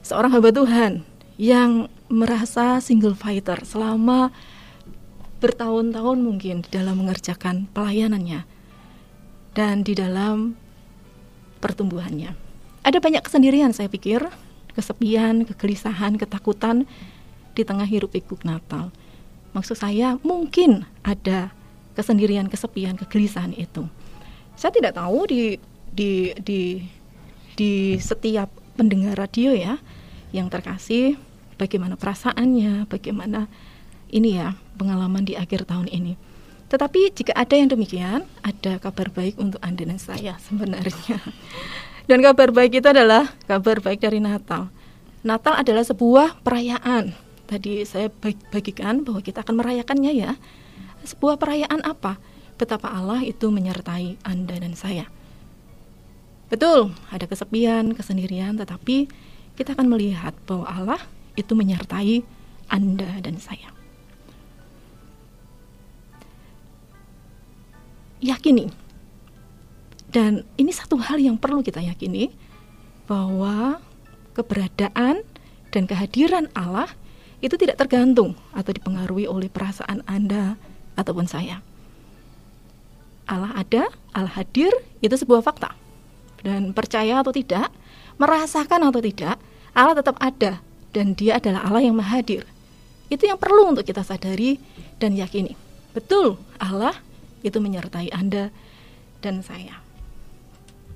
seorang 0.00 0.32
hamba 0.32 0.50
Tuhan 0.52 1.04
yang 1.36 1.92
merasa 2.08 2.80
single 2.80 3.16
fighter 3.16 3.60
selama 3.64 4.32
bertahun-tahun 5.40 6.18
mungkin 6.18 6.64
dalam 6.72 7.04
mengerjakan 7.04 7.68
pelayanannya 7.76 8.48
dan 9.52 9.84
di 9.84 9.92
dalam 9.92 10.56
pertumbuhannya. 11.60 12.32
Ada 12.86 13.02
banyak 13.02 13.20
kesendirian 13.20 13.74
saya 13.76 13.90
pikir, 13.90 14.24
kesepian, 14.72 15.44
kegelisahan, 15.44 16.16
ketakutan 16.16 16.88
di 17.56 17.62
tengah 17.64 17.88
hiruk 17.88 18.14
pikuk 18.14 18.44
Natal. 18.44 18.92
Maksud 19.56 19.76
saya 19.80 20.20
mungkin 20.20 20.84
ada 21.00 21.50
kesendirian, 21.96 22.46
kesepian, 22.52 23.00
kegelisahan 23.00 23.56
itu. 23.56 23.88
Saya 24.54 24.72
tidak 24.72 25.00
tahu 25.00 25.24
di 25.28 25.56
di 25.96 26.36
di 26.36 26.84
di 27.56 27.96
setiap 27.96 28.52
pendengar 28.76 29.16
radio 29.16 29.56
ya 29.56 29.80
yang 30.30 30.52
terkasih 30.52 31.16
bagaimana 31.56 31.96
perasaannya, 31.96 32.84
bagaimana 32.86 33.48
ini 34.12 34.36
ya 34.36 34.52
pengalaman 34.76 35.24
di 35.24 35.34
akhir 35.34 35.64
tahun 35.64 35.88
ini. 35.88 36.20
Tetapi 36.68 37.14
jika 37.16 37.32
ada 37.32 37.54
yang 37.56 37.72
demikian, 37.72 38.28
ada 38.44 38.76
kabar 38.76 39.08
baik 39.08 39.40
untuk 39.40 39.62
Anda 39.64 39.88
dan 39.88 39.96
saya 39.96 40.36
sebenarnya. 40.42 41.18
Dan 42.06 42.22
kabar 42.22 42.54
baik 42.54 42.78
itu 42.78 42.86
adalah 42.86 43.34
kabar 43.50 43.82
baik 43.82 43.98
dari 43.98 44.22
Natal. 44.22 44.70
Natal 45.26 45.58
adalah 45.58 45.82
sebuah 45.82 46.38
perayaan 46.46 47.10
tadi 47.46 47.86
saya 47.86 48.10
bagikan 48.50 49.06
bahwa 49.06 49.22
kita 49.22 49.42
akan 49.46 49.58
merayakannya 49.62 50.12
ya. 50.14 50.32
Sebuah 51.06 51.38
perayaan 51.38 51.86
apa? 51.86 52.18
Betapa 52.58 52.90
Allah 52.90 53.22
itu 53.22 53.50
menyertai 53.50 54.22
Anda 54.26 54.58
dan 54.58 54.74
saya. 54.74 55.06
Betul, 56.46 56.94
ada 57.10 57.26
kesepian, 57.26 57.90
kesendirian, 57.90 58.54
tetapi 58.54 59.10
kita 59.58 59.74
akan 59.74 59.90
melihat 59.90 60.30
bahwa 60.46 60.66
Allah 60.70 61.02
itu 61.34 61.58
menyertai 61.58 62.22
Anda 62.70 63.18
dan 63.18 63.42
saya. 63.42 63.74
Yakini. 68.22 68.70
Dan 70.06 70.46
ini 70.56 70.70
satu 70.70 70.96
hal 70.96 71.18
yang 71.18 71.36
perlu 71.36 71.60
kita 71.60 71.82
yakini 71.82 72.30
bahwa 73.10 73.82
keberadaan 74.32 75.26
dan 75.74 75.82
kehadiran 75.84 76.48
Allah 76.56 76.88
itu 77.44 77.58
tidak 77.60 77.76
tergantung 77.76 78.38
atau 78.56 78.72
dipengaruhi 78.72 79.28
oleh 79.28 79.50
perasaan 79.50 80.00
Anda 80.08 80.56
ataupun 80.96 81.28
saya. 81.28 81.60
Allah 83.26 83.52
ada, 83.58 83.90
Allah 84.14 84.32
hadir, 84.32 84.70
itu 85.02 85.12
sebuah 85.12 85.42
fakta. 85.42 85.85
Dan 86.42 86.72
percaya 86.76 87.20
atau 87.20 87.32
tidak, 87.32 87.72
merasakan 88.16 88.88
atau 88.88 89.00
tidak, 89.00 89.36
Allah 89.76 89.94
tetap 89.96 90.16
ada 90.20 90.60
dan 90.96 91.12
dia 91.12 91.36
adalah 91.36 91.68
Allah 91.68 91.84
yang 91.84 91.96
maha 91.96 92.24
hadir. 92.24 92.48
Itu 93.12 93.28
yang 93.28 93.36
perlu 93.36 93.76
untuk 93.76 93.84
kita 93.84 94.00
sadari 94.00 94.56
dan 94.96 95.12
yakini. 95.12 95.52
Betul, 95.92 96.40
Allah 96.56 96.96
itu 97.44 97.60
menyertai 97.60 98.08
Anda 98.10 98.48
dan 99.20 99.44
saya. 99.44 99.84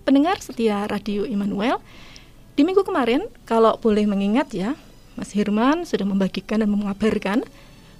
Pendengar 0.08 0.40
setia 0.40 0.88
Radio 0.88 1.28
Immanuel, 1.28 1.78
di 2.56 2.64
minggu 2.64 2.82
kemarin 2.82 3.28
kalau 3.44 3.76
boleh 3.78 4.08
mengingat 4.08 4.50
ya, 4.56 4.74
Mas 5.14 5.36
Hirman 5.36 5.84
sudah 5.84 6.08
membagikan 6.08 6.64
dan 6.64 6.72
mengabarkan 6.72 7.44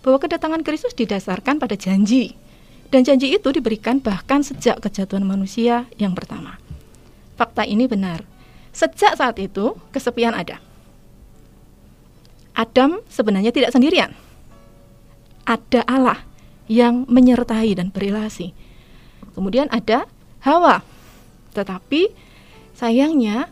bahwa 0.00 0.18
kedatangan 0.18 0.64
Kristus 0.64 0.96
didasarkan 0.96 1.60
pada 1.60 1.76
janji 1.76 2.32
dan 2.90 3.06
janji 3.06 3.36
itu 3.36 3.48
diberikan 3.52 4.02
bahkan 4.02 4.42
sejak 4.42 4.82
kejatuhan 4.82 5.22
manusia 5.22 5.86
yang 6.00 6.16
pertama. 6.16 6.58
Fakta 7.40 7.64
ini 7.64 7.88
benar. 7.88 8.20
Sejak 8.68 9.16
saat 9.16 9.40
itu, 9.40 9.72
kesepian 9.96 10.36
ada. 10.36 10.60
Adam 12.52 13.00
sebenarnya 13.08 13.48
tidak 13.48 13.72
sendirian. 13.72 14.12
Ada 15.48 15.88
Allah 15.88 16.20
yang 16.68 17.08
menyertai 17.08 17.72
dan 17.72 17.88
berrelasi. 17.88 18.52
Kemudian 19.32 19.72
ada 19.72 20.04
Hawa. 20.44 20.84
Tetapi 21.56 22.12
sayangnya 22.76 23.48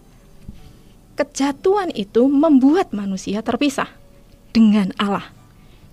kejatuhan 1.16 1.88
itu 1.96 2.28
membuat 2.28 2.92
manusia 2.92 3.40
terpisah 3.40 3.88
dengan 4.52 4.92
Allah. 5.00 5.32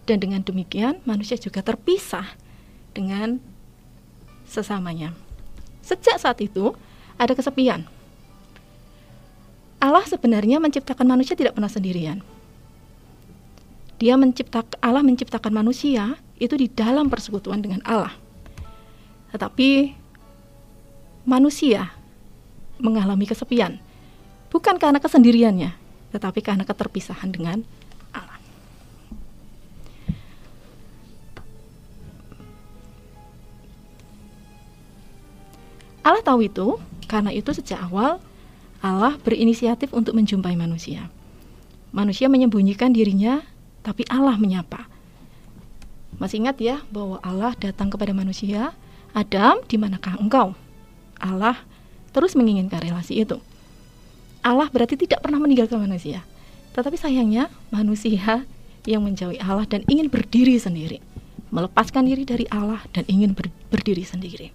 Dan 0.04 0.20
dengan 0.20 0.44
demikian 0.44 1.00
manusia 1.08 1.40
juga 1.40 1.64
terpisah 1.64 2.36
dengan 2.92 3.40
sesamanya. 4.44 5.16
Sejak 5.80 6.20
saat 6.20 6.44
itu 6.44 6.76
ada 7.16 7.34
kesepian. 7.36 7.88
Allah 9.80 10.04
sebenarnya 10.08 10.58
menciptakan 10.58 11.06
manusia 11.06 11.38
tidak 11.38 11.56
pernah 11.56 11.70
sendirian. 11.70 12.20
Dia 13.96 14.20
menciptakan 14.20 14.76
Allah 14.84 15.04
menciptakan 15.06 15.54
manusia 15.56 16.20
itu 16.36 16.56
di 16.60 16.68
dalam 16.68 17.08
persekutuan 17.08 17.64
dengan 17.64 17.80
Allah. 17.88 18.12
Tetapi 19.32 19.96
manusia 21.24 21.96
mengalami 22.76 23.24
kesepian 23.24 23.80
bukan 24.52 24.76
karena 24.76 25.00
kesendiriannya, 25.00 25.72
tetapi 26.12 26.40
karena 26.44 26.68
keterpisahan 26.68 27.32
dengan 27.32 27.64
Allah 36.06 36.22
tahu 36.22 36.46
itu, 36.46 36.78
karena 37.06 37.32
itu 37.32 37.54
sejak 37.54 37.80
awal 37.80 38.20
Allah 38.86 39.18
berinisiatif 39.22 39.96
untuk 39.96 40.14
menjumpai 40.14 40.54
manusia. 40.54 41.10
Manusia 41.96 42.28
menyembunyikan 42.28 42.92
dirinya, 42.92 43.42
tapi 43.82 44.06
Allah 44.12 44.36
menyapa. 44.38 44.86
Masih 46.22 46.44
ingat 46.44 46.60
ya 46.62 46.84
bahwa 46.92 47.18
Allah 47.24 47.56
datang 47.58 47.90
kepada 47.90 48.14
manusia, 48.14 48.76
Adam, 49.16 49.64
di 49.66 49.80
manakah 49.80 50.20
engkau? 50.20 50.54
Allah 51.18 51.60
terus 52.12 52.36
menginginkan 52.36 52.84
relasi 52.84 53.24
itu. 53.24 53.40
Allah 54.46 54.70
berarti 54.70 55.00
tidak 55.00 55.24
pernah 55.26 55.42
meninggalkan 55.42 55.82
manusia. 55.82 56.22
Tetapi 56.76 57.00
sayangnya 57.00 57.50
manusia 57.72 58.44
yang 58.86 59.02
menjauhi 59.02 59.42
Allah 59.42 59.66
dan 59.66 59.82
ingin 59.90 60.12
berdiri 60.12 60.60
sendiri, 60.62 61.02
melepaskan 61.50 62.06
diri 62.06 62.28
dari 62.28 62.46
Allah 62.54 62.84
dan 62.94 63.08
ingin 63.10 63.34
ber 63.34 63.50
berdiri 63.74 64.06
sendiri. 64.06 64.54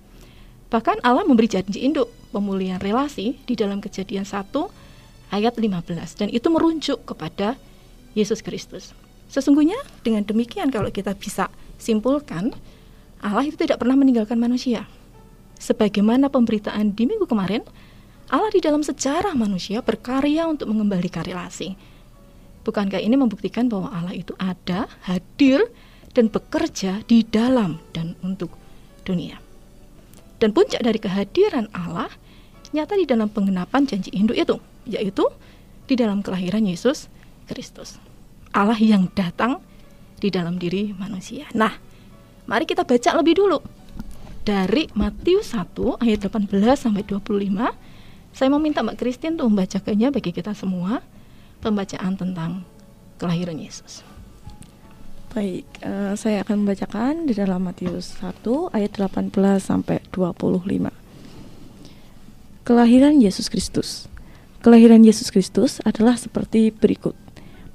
Bahkan 0.70 1.02
Allah 1.02 1.26
memberi 1.26 1.50
janji 1.50 1.82
induk 1.82 2.06
pemulihan 2.30 2.78
relasi 2.78 3.34
di 3.42 3.58
dalam 3.58 3.82
kejadian 3.82 4.22
1 4.22 4.54
ayat 5.34 5.54
15 5.58 6.18
dan 6.18 6.28
itu 6.30 6.46
merujuk 6.46 7.02
kepada 7.02 7.58
Yesus 8.14 8.38
Kristus. 8.42 8.94
Sesungguhnya 9.30 9.78
dengan 10.06 10.22
demikian 10.22 10.70
kalau 10.70 10.90
kita 10.90 11.14
bisa 11.14 11.50
simpulkan 11.78 12.54
Allah 13.22 13.46
itu 13.46 13.58
tidak 13.58 13.82
pernah 13.82 13.98
meninggalkan 13.98 14.38
manusia. 14.38 14.86
Sebagaimana 15.60 16.32
pemberitaan 16.32 16.96
di 16.96 17.04
minggu 17.04 17.28
kemarin, 17.28 17.60
Allah 18.32 18.48
di 18.48 18.62
dalam 18.64 18.80
sejarah 18.80 19.36
manusia 19.36 19.84
berkarya 19.84 20.48
untuk 20.48 20.72
mengembalikan 20.72 21.26
relasi. 21.26 21.76
Bukankah 22.64 23.02
ini 23.02 23.18
membuktikan 23.18 23.68
bahwa 23.68 23.92
Allah 23.92 24.16
itu 24.16 24.32
ada, 24.40 24.88
hadir, 25.04 25.68
dan 26.16 26.32
bekerja 26.32 27.04
di 27.04 27.26
dalam 27.26 27.82
dan 27.92 28.16
untuk 28.24 28.54
dunia? 29.04 29.49
Dan 30.40 30.56
puncak 30.56 30.80
dari 30.80 30.96
kehadiran 30.96 31.68
Allah 31.76 32.08
nyata 32.72 32.96
di 32.96 33.04
dalam 33.04 33.28
penggenapan 33.28 33.84
janji 33.84 34.08
induk 34.16 34.40
itu, 34.40 34.56
yaitu 34.88 35.28
di 35.84 35.94
dalam 36.00 36.24
kelahiran 36.24 36.64
Yesus 36.64 37.12
Kristus. 37.44 38.00
Allah 38.56 38.78
yang 38.78 39.12
datang 39.12 39.60
di 40.18 40.32
dalam 40.32 40.56
diri 40.56 40.96
manusia. 40.96 41.44
Nah, 41.52 41.76
mari 42.48 42.64
kita 42.64 42.88
baca 42.88 43.10
lebih 43.20 43.36
dulu. 43.36 43.58
Dari 44.40 44.88
Matius 44.96 45.52
1 45.52 46.00
ayat 46.00 46.26
18 46.26 46.48
sampai 46.74 47.04
25, 47.04 47.70
saya 48.32 48.48
meminta 48.48 48.80
Mbak 48.80 48.96
Kristin 48.96 49.36
untuk 49.36 49.52
membacakannya 49.52 50.08
bagi 50.10 50.32
kita 50.32 50.56
semua 50.56 51.04
pembacaan 51.60 52.16
tentang 52.16 52.64
kelahiran 53.20 53.60
Yesus. 53.60 54.00
Baik, 55.30 55.62
uh, 55.86 56.18
saya 56.18 56.42
akan 56.42 56.66
membacakan 56.66 57.28
di 57.28 57.38
dalam 57.38 57.62
Matius 57.62 58.18
1 58.18 58.42
ayat 58.74 58.90
18 58.98 59.30
sampai 59.62 59.99
25. 60.12 60.90
Kelahiran 62.66 63.18
Yesus 63.18 63.50
Kristus. 63.50 64.06
Kelahiran 64.60 65.02
Yesus 65.02 65.32
Kristus 65.32 65.80
adalah 65.82 66.20
seperti 66.20 66.70
berikut. 66.70 67.16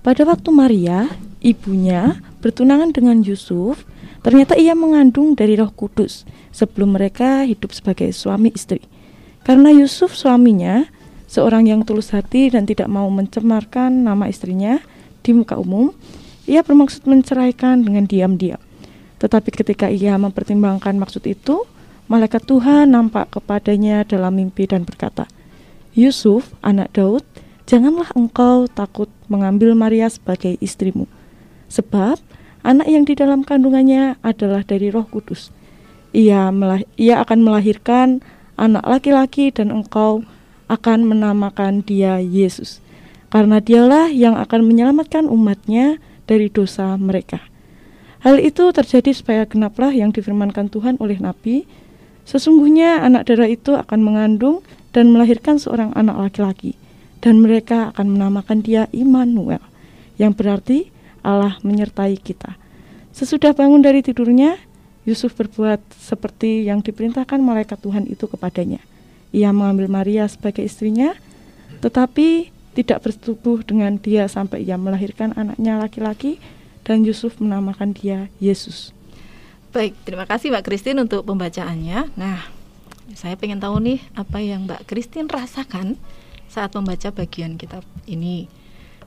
Pada 0.06 0.22
waktu 0.22 0.54
Maria, 0.54 1.10
ibunya, 1.42 2.22
bertunangan 2.46 2.94
dengan 2.94 3.26
Yusuf, 3.26 3.84
ternyata 4.22 4.54
ia 4.54 4.78
mengandung 4.78 5.34
dari 5.34 5.58
Roh 5.58 5.74
Kudus 5.74 6.30
sebelum 6.54 6.94
mereka 6.94 7.42
hidup 7.42 7.74
sebagai 7.74 8.14
suami 8.14 8.54
istri. 8.54 8.86
Karena 9.42 9.74
Yusuf 9.74 10.14
suaminya, 10.14 10.86
seorang 11.26 11.66
yang 11.66 11.82
tulus 11.82 12.14
hati 12.14 12.54
dan 12.54 12.70
tidak 12.70 12.86
mau 12.86 13.10
mencemarkan 13.10 14.06
nama 14.06 14.30
istrinya 14.30 14.78
di 15.26 15.34
muka 15.34 15.58
umum, 15.58 15.90
ia 16.46 16.62
bermaksud 16.62 17.10
menceraikan 17.10 17.82
dengan 17.82 18.06
diam-diam. 18.06 18.62
Tetapi 19.18 19.50
ketika 19.50 19.90
ia 19.90 20.14
mempertimbangkan 20.22 20.94
maksud 21.02 21.26
itu, 21.26 21.66
malaikat 22.06 22.46
Tuhan 22.46 22.94
nampak 22.94 23.38
kepadanya 23.38 24.06
dalam 24.06 24.38
mimpi 24.38 24.70
dan 24.70 24.86
berkata, 24.86 25.26
Yusuf, 25.96 26.52
anak 26.60 26.92
Daud, 26.92 27.24
janganlah 27.66 28.12
engkau 28.14 28.68
takut 28.68 29.08
mengambil 29.32 29.74
Maria 29.74 30.12
sebagai 30.12 30.60
istrimu. 30.60 31.08
Sebab 31.72 32.20
anak 32.62 32.88
yang 32.90 33.08
di 33.08 33.16
dalam 33.18 33.42
kandungannya 33.42 34.20
adalah 34.22 34.62
dari 34.62 34.92
roh 34.92 35.08
kudus. 35.08 35.50
Ia, 36.16 36.52
melah 36.52 36.84
ia 36.96 37.20
akan 37.24 37.40
melahirkan 37.44 38.24
anak 38.56 38.84
laki-laki 38.88 39.52
dan 39.52 39.72
engkau 39.72 40.24
akan 40.72 41.06
menamakan 41.06 41.86
dia 41.86 42.18
Yesus. 42.22 42.82
Karena 43.30 43.60
dialah 43.60 44.14
yang 44.14 44.40
akan 44.40 44.64
menyelamatkan 44.64 45.28
umatnya 45.28 46.00
dari 46.26 46.48
dosa 46.48 46.96
mereka. 46.96 47.42
Hal 48.26 48.42
itu 48.42 48.74
terjadi 48.74 49.12
supaya 49.14 49.46
genaplah 49.46 49.94
yang 49.94 50.10
difirmankan 50.10 50.72
Tuhan 50.72 50.98
oleh 50.98 51.22
Nabi, 51.22 51.70
sesungguhnya 52.26 53.06
anak 53.06 53.30
darah 53.30 53.48
itu 53.48 53.78
akan 53.78 54.00
mengandung 54.02 54.66
dan 54.92 55.14
melahirkan 55.14 55.62
seorang 55.62 55.94
anak 55.94 56.18
laki-laki, 56.18 56.74
dan 57.22 57.40
mereka 57.40 57.94
akan 57.94 58.18
menamakan 58.18 58.66
dia 58.66 58.90
Immanuel, 58.90 59.62
yang 60.18 60.34
berarti 60.34 60.90
Allah 61.22 61.62
menyertai 61.62 62.18
kita. 62.18 62.58
Sesudah 63.14 63.54
bangun 63.54 63.86
dari 63.86 64.02
tidurnya, 64.02 64.58
Yusuf 65.06 65.38
berbuat 65.38 65.86
seperti 65.94 66.66
yang 66.66 66.82
diperintahkan 66.82 67.38
malaikat 67.38 67.78
Tuhan 67.78 68.10
itu 68.10 68.26
kepadanya. 68.26 68.82
Ia 69.30 69.54
mengambil 69.54 69.86
Maria 69.86 70.26
sebagai 70.26 70.66
istrinya, 70.66 71.14
tetapi 71.84 72.50
tidak 72.74 73.06
bersetubuh 73.06 73.62
dengan 73.62 74.02
dia 74.02 74.26
sampai 74.26 74.66
ia 74.66 74.76
melahirkan 74.76 75.36
anaknya 75.38 75.78
laki-laki 75.78 76.42
dan 76.88 77.04
Yusuf 77.04 77.38
menamakan 77.38 77.92
dia 77.92 78.32
Yesus. 78.40 78.95
Baik, 79.76 79.92
terima 80.08 80.24
kasih 80.24 80.56
Mbak 80.56 80.72
Kristin 80.72 81.04
untuk 81.04 81.28
pembacaannya. 81.28 82.16
Nah, 82.16 82.48
saya 83.12 83.36
pengen 83.36 83.60
tahu 83.60 83.84
nih 83.84 84.00
apa 84.16 84.40
yang 84.40 84.64
Mbak 84.64 84.88
Kristin 84.88 85.28
rasakan 85.28 86.00
saat 86.48 86.72
membaca 86.72 87.12
bagian 87.12 87.60
kitab 87.60 87.84
ini. 88.08 88.48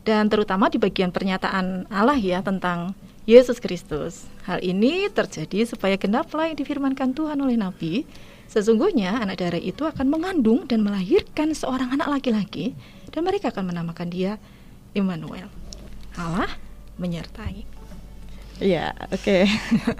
Dan 0.05 0.29
terutama 0.29 0.69
di 0.69 0.77
bagian 0.77 1.09
pernyataan 1.09 1.89
Allah 1.89 2.21
ya 2.21 2.45
tentang 2.45 2.93
Yesus 3.25 3.65
Kristus. 3.65 4.29
Hal 4.45 4.61
ini 4.61 5.09
terjadi 5.09 5.65
supaya 5.65 5.97
genaplah 5.97 6.53
yang 6.53 6.61
difirmankan 6.61 7.17
Tuhan 7.17 7.41
oleh 7.41 7.57
Nabi 7.57 8.05
Sesungguhnya 8.49 9.25
anak 9.25 9.45
darah 9.45 9.61
itu 9.61 9.85
akan 9.85 10.09
mengandung 10.09 10.65
dan 10.65 10.81
melahirkan 10.81 11.53
seorang 11.53 11.93
anak 11.93 12.09
laki-laki 12.09 12.73
dan 13.13 13.29
mereka 13.29 13.53
akan 13.53 13.73
menamakan 13.73 14.09
dia 14.09 14.41
Immanuel. 14.97 15.53
Allah 16.17 16.49
menyertai. 16.97 17.78
Iya, 18.59 18.95
oke. 19.11 19.23
Okay. 19.23 19.43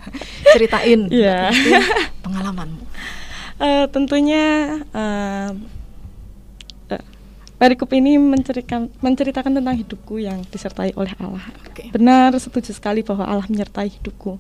Ceritain 0.55 1.07
yeah. 1.11 1.51
pengalamanmu. 2.27 2.83
Uh, 3.59 3.91
tentunya 3.91 4.79
uh, 4.95 5.51
Perikop 7.59 7.91
ini 7.91 8.15
menceritakan, 8.23 8.87
menceritakan 9.03 9.59
tentang 9.59 9.75
hidupku 9.75 10.23
yang 10.23 10.47
disertai 10.47 10.95
oleh 10.95 11.11
Allah. 11.19 11.43
Okay. 11.67 11.91
Benar, 11.91 12.31
setuju 12.39 12.71
sekali 12.71 13.03
bahwa 13.03 13.27
Allah 13.27 13.51
menyertai 13.51 13.99
hidupku. 13.99 14.39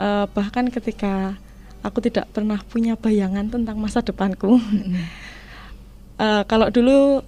Uh, 0.00 0.24
bahkan 0.32 0.64
ketika 0.72 1.36
aku 1.84 2.00
tidak 2.00 2.32
pernah 2.32 2.56
punya 2.64 2.96
bayangan 2.96 3.44
tentang 3.52 3.76
masa 3.76 4.00
depanku. 4.00 4.56
uh, 4.56 6.40
kalau 6.50 6.72
dulu 6.72 7.20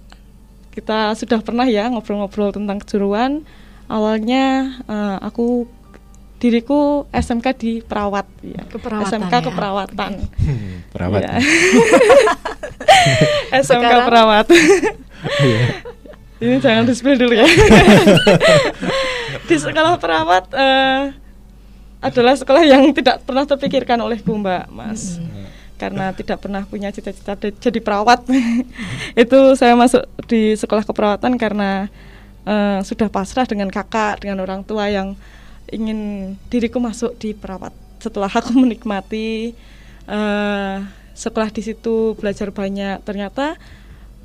kita 0.73 1.13
sudah 1.13 1.45
pernah 1.45 1.69
ya 1.69 1.93
ngobrol-ngobrol 1.93 2.49
tentang 2.49 2.81
kejuruan, 2.81 3.45
awalnya 3.85 4.81
uh, 4.89 5.21
aku 5.21 5.69
diriku 6.43 7.07
SMK 7.15 7.47
di 7.55 7.71
perawat 7.79 8.27
ya. 8.43 8.67
Keperawatan 8.67 9.07
SMK 9.07 9.31
ya. 9.31 9.41
keperawatan. 9.47 10.11
Hmm, 10.43 10.83
perawat. 10.91 11.21
Ya. 11.23 11.39
SMK 13.63 13.79
Sekarang, 13.79 14.07
perawat. 14.11 14.45
Iya. 15.23 15.87
Ini 16.43 16.59
jangan 16.59 16.83
di 16.83 16.91
spill 16.91 17.15
dulu 17.15 17.31
ya. 17.31 17.47
di 19.47 19.55
sekolah 19.55 19.95
perawat 19.95 20.51
uh, 20.51 21.15
adalah 22.03 22.35
sekolah 22.35 22.59
yang 22.67 22.91
tidak 22.91 23.23
pernah 23.23 23.47
terpikirkan 23.47 24.03
olehku 24.03 24.35
Mbak 24.35 24.67
Mas. 24.67 25.15
Hmm. 25.15 25.47
Karena 25.79 26.11
tidak 26.11 26.43
pernah 26.43 26.67
punya 26.67 26.91
cita-cita 26.91 27.39
jadi 27.39 27.79
perawat. 27.79 28.27
Itu 29.15 29.55
saya 29.55 29.79
masuk 29.79 30.03
di 30.27 30.59
sekolah 30.59 30.83
keperawatan 30.83 31.39
karena 31.39 31.87
uh, 32.43 32.83
sudah 32.83 33.07
pasrah 33.07 33.47
dengan 33.47 33.71
kakak, 33.71 34.27
dengan 34.27 34.43
orang 34.43 34.67
tua 34.67 34.91
yang 34.91 35.15
ingin 35.73 36.33
diriku 36.47 36.77
masuk 36.77 37.17
di 37.17 37.33
perawat. 37.33 37.73
Setelah 37.97 38.29
aku 38.29 38.53
menikmati 38.63 39.57
uh, 40.05 40.85
sekolah 41.17 41.49
di 41.49 41.61
situ 41.65 42.13
belajar 42.17 42.53
banyak, 42.53 43.01
ternyata 43.01 43.57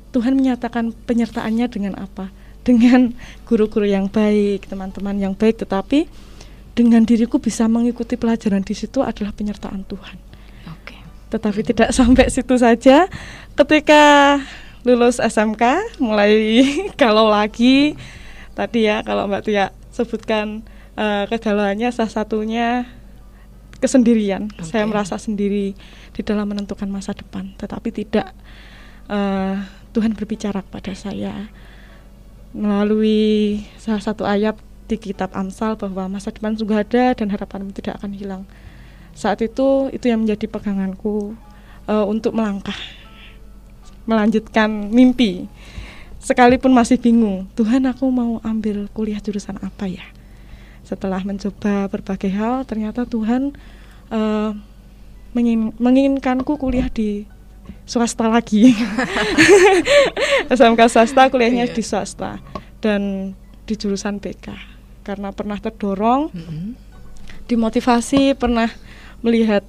Tuhan 0.09 0.33
menyatakan 0.37 0.93
penyertaannya 1.05 1.65
dengan 1.69 1.93
apa? 1.97 2.29
Dengan 2.65 3.13
guru-guru 3.49 3.85
yang 3.89 4.09
baik, 4.09 4.69
teman-teman 4.69 5.17
yang 5.17 5.33
baik, 5.33 5.65
tetapi 5.65 6.09
dengan 6.73 7.03
diriku 7.03 7.41
bisa 7.41 7.67
mengikuti 7.67 8.15
pelajaran 8.15 8.63
di 8.63 8.71
situ 8.71 9.01
adalah 9.01 9.33
penyertaan 9.33 9.83
Tuhan. 9.83 10.17
Oke. 10.71 10.97
Tetapi 11.33 11.59
tidak 11.65 11.89
sampai 11.97 12.29
situ 12.31 12.55
saja. 12.55 13.09
Ketika 13.57 14.37
lulus 14.87 15.19
SMK, 15.19 15.63
mulai 15.99 16.31
kalau 17.01 17.27
lagi 17.27 17.99
tadi 18.55 18.87
ya 18.91 19.03
kalau 19.07 19.27
Mbak 19.27 19.43
Tia 19.47 19.71
sebutkan 19.91 20.63
uh, 20.99 21.23
kegalauannya 21.31 21.89
salah 21.95 22.11
satunya 22.11 22.83
kesendirian. 23.79 24.51
Okay. 24.59 24.75
Saya 24.75 24.83
merasa 24.83 25.15
sendiri 25.15 25.73
di 26.11 26.21
dalam 26.21 26.51
menentukan 26.51 26.91
masa 26.91 27.15
depan, 27.15 27.55
tetapi 27.55 27.95
tidak 27.95 28.35
uh, 29.07 29.63
Tuhan 29.95 30.13
berbicara 30.13 30.59
kepada 30.61 30.91
saya 30.93 31.47
melalui 32.51 33.61
salah 33.77 34.01
satu 34.01 34.25
ayat 34.25 34.57
di 34.89 34.97
kitab 34.97 35.29
Amsal 35.37 35.77
bahwa 35.77 36.17
masa 36.17 36.33
depan 36.33 36.57
juga 36.57 36.81
ada 36.81 37.13
dan 37.13 37.29
harapan 37.29 37.69
tidak 37.69 38.01
akan 38.01 38.11
hilang. 38.11 38.43
Saat 39.13 39.45
itu 39.45 39.87
itu 39.93 40.05
yang 40.09 40.25
menjadi 40.25 40.49
peganganku 40.49 41.37
uh, 41.85 42.05
untuk 42.09 42.33
melangkah, 42.33 42.75
melanjutkan 44.09 44.89
mimpi. 44.89 45.45
Sekalipun 46.19 46.75
masih 46.75 46.99
bingung, 46.99 47.47
Tuhan 47.55 47.85
aku 47.87 48.09
mau 48.11 48.43
ambil 48.43 48.91
kuliah 48.91 49.23
jurusan 49.23 49.55
apa 49.61 49.87
ya? 49.87 50.03
Setelah 50.89 51.21
mencoba 51.21 51.85
berbagai 51.85 52.33
hal 52.33 52.65
ternyata 52.65 53.05
Tuhan 53.05 53.53
uh, 54.09 54.57
mengin 55.37 55.69
menginginkanku 55.77 56.57
kuliah 56.57 56.89
di 56.89 57.29
swasta 57.85 58.25
lagi 58.25 58.73
SMK 60.49 60.81
swasta 60.89 61.29
kuliahnya 61.29 61.69
yeah. 61.69 61.75
di 61.77 61.83
swasta 61.85 62.41
dan 62.81 63.33
di 63.69 63.73
jurusan 63.77 64.17
BK 64.17 64.49
karena 65.05 65.29
pernah 65.29 65.61
terdorong 65.61 66.33
mm 66.33 66.41
-hmm. 66.41 66.69
dimotivasi 67.45 68.33
pernah 68.33 68.73
melihat 69.21 69.61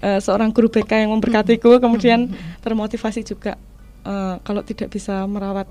uh, 0.00 0.20
seorang 0.24 0.48
guru 0.56 0.72
BK 0.72 1.04
yang 1.04 1.12
memberkatiku 1.12 1.76
kemudian 1.76 2.32
termotivasi 2.64 3.20
juga 3.28 3.60
uh, 4.08 4.40
kalau 4.40 4.64
tidak 4.64 4.88
bisa 4.88 5.28
merawat 5.28 5.68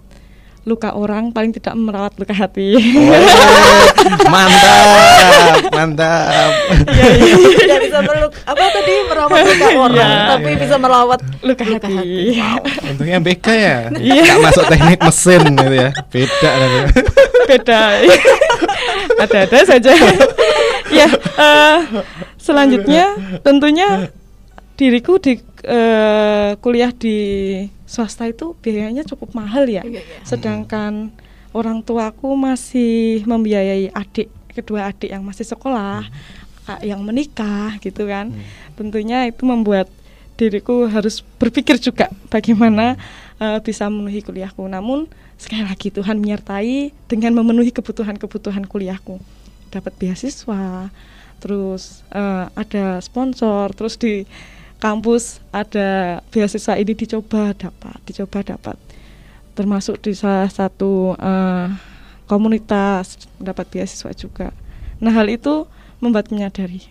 luka 0.65 0.97
orang 0.97 1.29
paling 1.29 1.53
tidak 1.53 1.77
merawat 1.77 2.17
luka 2.17 2.33
hati. 2.33 2.73
Oh, 2.73 4.25
mantap, 4.33 5.61
mantap. 5.69 6.51
Iya, 6.89 7.05
iya. 7.21 7.35
Tidak 7.53 7.79
bisa 7.85 7.99
meluk 8.01 8.33
apa 8.49 8.63
tadi 8.73 8.93
merawat 9.05 9.45
luka 9.45 9.67
iya. 9.69 9.77
orang, 9.77 10.09
ya, 10.09 10.25
tapi 10.33 10.49
ya. 10.49 10.57
bisa 10.57 10.75
merawat 10.81 11.19
luka, 11.45 11.63
luka 11.69 11.85
hati. 11.85 11.93
hati. 11.93 12.41
Wow. 12.41 12.89
Untungnya 12.89 13.19
BK 13.21 13.47
ya, 13.53 13.77
iya. 13.93 14.23
Gak 14.25 14.37
masuk 14.41 14.65
teknik 14.73 14.99
mesin 15.05 15.41
gitu 15.53 15.75
ya, 15.77 15.89
beda 16.09 16.49
kan. 16.57 16.69
beda. 17.45 17.81
Ada-ada 19.23 19.59
saja. 19.69 19.93
ya, 20.89 21.07
uh, 21.37 21.77
selanjutnya 22.41 23.13
tentunya 23.45 24.09
diriku 24.75 25.21
di 25.21 25.39
uh, 25.65 26.51
kuliah 26.61 26.93
di 26.93 27.17
swasta 27.85 28.29
itu 28.29 28.53
biayanya 28.61 29.03
cukup 29.05 29.33
mahal 29.33 29.65
ya. 29.65 29.81
Iya, 29.85 30.01
iya. 30.01 30.19
Sedangkan 30.25 31.11
hmm. 31.11 31.57
orang 31.57 31.81
tuaku 31.81 32.33
masih 32.37 33.25
membiayai 33.25 33.91
adik 33.93 34.29
kedua 34.55 34.87
adik 34.89 35.11
yang 35.11 35.25
masih 35.25 35.43
sekolah, 35.43 36.07
hmm. 36.07 36.81
yang 36.85 37.01
menikah 37.03 37.75
gitu 37.83 38.07
kan. 38.07 38.31
Hmm. 38.31 38.41
Tentunya 38.77 39.27
itu 39.27 39.43
membuat 39.43 39.91
diriku 40.35 40.87
harus 40.91 41.23
berpikir 41.39 41.79
juga 41.79 42.11
bagaimana 42.27 42.99
uh, 43.39 43.59
bisa 43.63 43.87
memenuhi 43.87 44.23
kuliahku. 44.23 44.63
Namun 44.67 45.07
sekali 45.35 45.63
lagi 45.63 45.91
Tuhan 45.91 46.19
menyertai 46.19 46.91
dengan 47.07 47.35
memenuhi 47.35 47.71
kebutuhan-kebutuhan 47.71 48.67
kuliahku. 48.67 49.19
Dapat 49.71 49.91
beasiswa, 49.99 50.91
terus 51.43 52.03
uh, 52.15 52.47
ada 52.55 53.03
sponsor, 53.03 53.75
terus 53.75 53.99
di 53.99 54.23
kampus 54.85 55.41
ada 55.49 56.21
beasiswa 56.29 56.77
ini 56.77 56.93
dicoba 56.93 57.57
dapat, 57.57 57.97
dicoba 58.05 58.45
dapat. 58.45 58.77
Termasuk 59.57 59.97
di 60.05 60.13
salah 60.13 60.45
satu 60.45 61.17
uh, 61.17 61.73
komunitas 62.29 63.25
dapat 63.41 63.65
beasiswa 63.73 64.13
juga. 64.13 64.53
Nah, 65.01 65.09
hal 65.09 65.25
itu 65.33 65.65
membuat 65.97 66.29
menyadari 66.29 66.85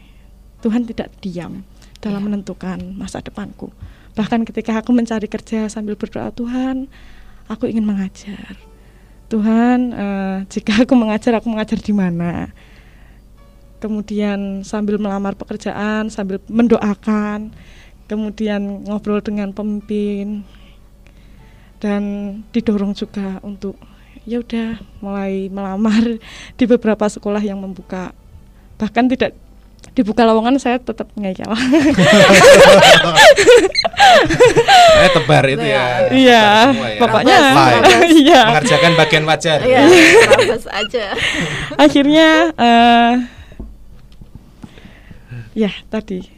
Tuhan 0.64 0.88
tidak 0.88 1.12
diam 1.20 1.62
dalam 2.00 2.24
ya. 2.24 2.26
menentukan 2.26 2.80
masa 2.96 3.20
depanku. 3.20 3.68
Bahkan 4.16 4.48
ketika 4.48 4.80
aku 4.80 4.96
mencari 4.96 5.28
kerja 5.28 5.68
sambil 5.68 5.94
berdoa, 5.94 6.32
Tuhan, 6.32 6.88
aku 7.46 7.68
ingin 7.68 7.84
mengajar. 7.84 8.56
Tuhan, 9.28 9.92
uh, 9.92 10.38
jika 10.48 10.88
aku 10.88 10.96
mengajar, 10.96 11.36
aku 11.36 11.52
mengajar 11.52 11.76
di 11.76 11.92
mana? 11.92 12.48
Kemudian 13.76 14.64
sambil 14.64 14.96
melamar 14.96 15.36
pekerjaan, 15.36 16.08
sambil 16.08 16.40
mendoakan, 16.48 17.52
kemudian 18.04 18.84
ngobrol 18.84 19.24
dengan 19.24 19.50
pemimpin 19.52 20.44
dan 21.80 22.02
didorong 22.52 22.96
juga 22.96 23.40
untuk 23.44 23.76
ya 24.24 24.40
udah 24.40 24.80
mulai 25.04 25.52
melamar 25.52 26.20
di 26.58 26.64
beberapa 26.64 27.04
sekolah 27.08 27.40
yang 27.44 27.60
membuka 27.60 28.16
bahkan 28.80 29.06
tidak 29.06 29.36
dibuka 29.94 30.26
lowongan 30.26 30.58
saya 30.58 30.82
tetap 30.82 31.06
ngeyel. 31.14 31.46
saya 34.98 35.10
tebar 35.14 35.44
itu 35.46 35.62
ya. 35.62 36.10
Iya. 36.10 36.44
Ya. 36.74 36.98
Bapaknya 36.98 37.38
iya. 38.24 38.40
Mengerjakan 38.50 38.92
bagian 38.98 39.24
wajar. 39.28 39.62
Iya, 39.62 39.86
aja. 40.66 41.14
Akhirnya 41.78 42.50
uh, 42.58 43.22
ya 45.54 45.70
tadi 45.86 46.33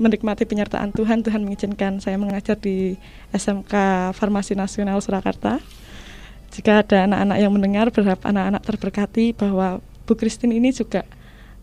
menikmati 0.00 0.48
penyertaan 0.48 0.96
Tuhan, 0.96 1.20
Tuhan 1.20 1.44
mengizinkan 1.44 2.00
saya 2.00 2.16
mengajar 2.16 2.56
di 2.56 2.96
SMK 3.36 3.72
Farmasi 4.16 4.56
Nasional 4.56 4.96
Surakarta. 5.04 5.60
Jika 6.50 6.82
ada 6.82 7.04
anak-anak 7.06 7.36
yang 7.36 7.52
mendengar, 7.52 7.86
berharap 7.92 8.24
anak-anak 8.24 8.64
terberkati 8.64 9.36
bahwa 9.36 9.84
Bu 10.08 10.16
Christine 10.16 10.56
ini 10.56 10.72
juga 10.72 11.04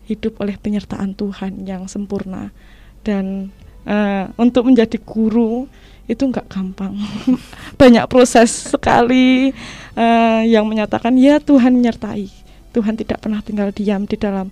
hidup 0.06 0.40
oleh 0.40 0.56
penyertaan 0.56 1.12
Tuhan 1.12 1.66
yang 1.66 1.90
sempurna. 1.90 2.54
Dan 3.02 3.52
uh, 3.84 4.30
untuk 4.40 4.70
menjadi 4.70 4.96
guru 5.02 5.68
itu 6.08 6.24
nggak 6.24 6.48
gampang, 6.48 6.96
banyak 7.80 8.08
proses 8.08 8.72
sekali 8.72 9.52
uh, 9.92 10.40
yang 10.40 10.64
menyatakan 10.64 11.12
ya 11.20 11.36
Tuhan 11.36 11.76
menyertai, 11.76 12.32
Tuhan 12.72 12.96
tidak 12.96 13.20
pernah 13.20 13.44
tinggal 13.44 13.68
diam 13.76 14.08
di 14.08 14.16
dalam 14.16 14.48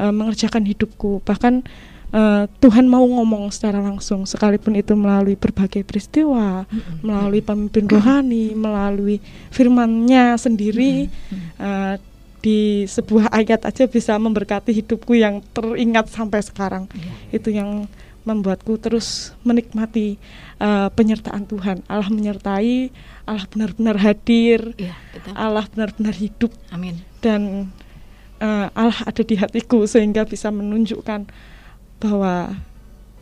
uh, 0.00 0.08
mengerjakan 0.08 0.64
hidupku, 0.64 1.20
bahkan 1.20 1.68
uh, 2.12 2.44
Tuhan 2.62 2.86
mau 2.86 3.02
ngomong 3.02 3.50
secara 3.50 3.82
langsung 3.82 4.26
sekalipun 4.28 4.76
itu 4.78 4.92
melalui 4.94 5.34
berbagai 5.34 5.82
peristiwa, 5.82 6.66
melalui 7.02 7.42
pemimpin 7.42 7.86
rohani, 7.88 8.52
melalui 8.54 9.18
firman-Nya 9.50 10.36
sendiri 10.38 11.08
uh, 11.58 11.96
di 12.44 12.86
sebuah 12.86 13.34
ayat 13.34 13.66
aja 13.66 13.90
bisa 13.90 14.14
memberkati 14.14 14.70
hidupku 14.70 15.18
yang 15.18 15.42
teringat 15.50 16.06
sampai 16.12 16.38
sekarang. 16.44 16.86
Yeah. 16.94 17.42
Itu 17.42 17.50
yang 17.50 17.90
membuatku 18.26 18.78
terus 18.82 19.34
menikmati 19.46 20.18
uh, 20.58 20.90
penyertaan 20.94 21.46
Tuhan. 21.46 21.82
Allah 21.86 22.10
menyertai, 22.10 22.90
Allah 23.22 23.46
benar-benar 23.50 23.96
hadir, 24.02 24.74
yeah, 24.78 24.98
betul. 25.14 25.32
Allah 25.34 25.66
benar-benar 25.70 26.14
hidup. 26.14 26.50
Amin. 26.74 27.02
Dan 27.22 27.70
uh, 28.42 28.66
Allah 28.74 28.98
ada 29.06 29.22
di 29.22 29.34
hatiku 29.38 29.86
sehingga 29.86 30.26
bisa 30.26 30.50
menunjukkan 30.50 31.26
bahwa 31.98 32.52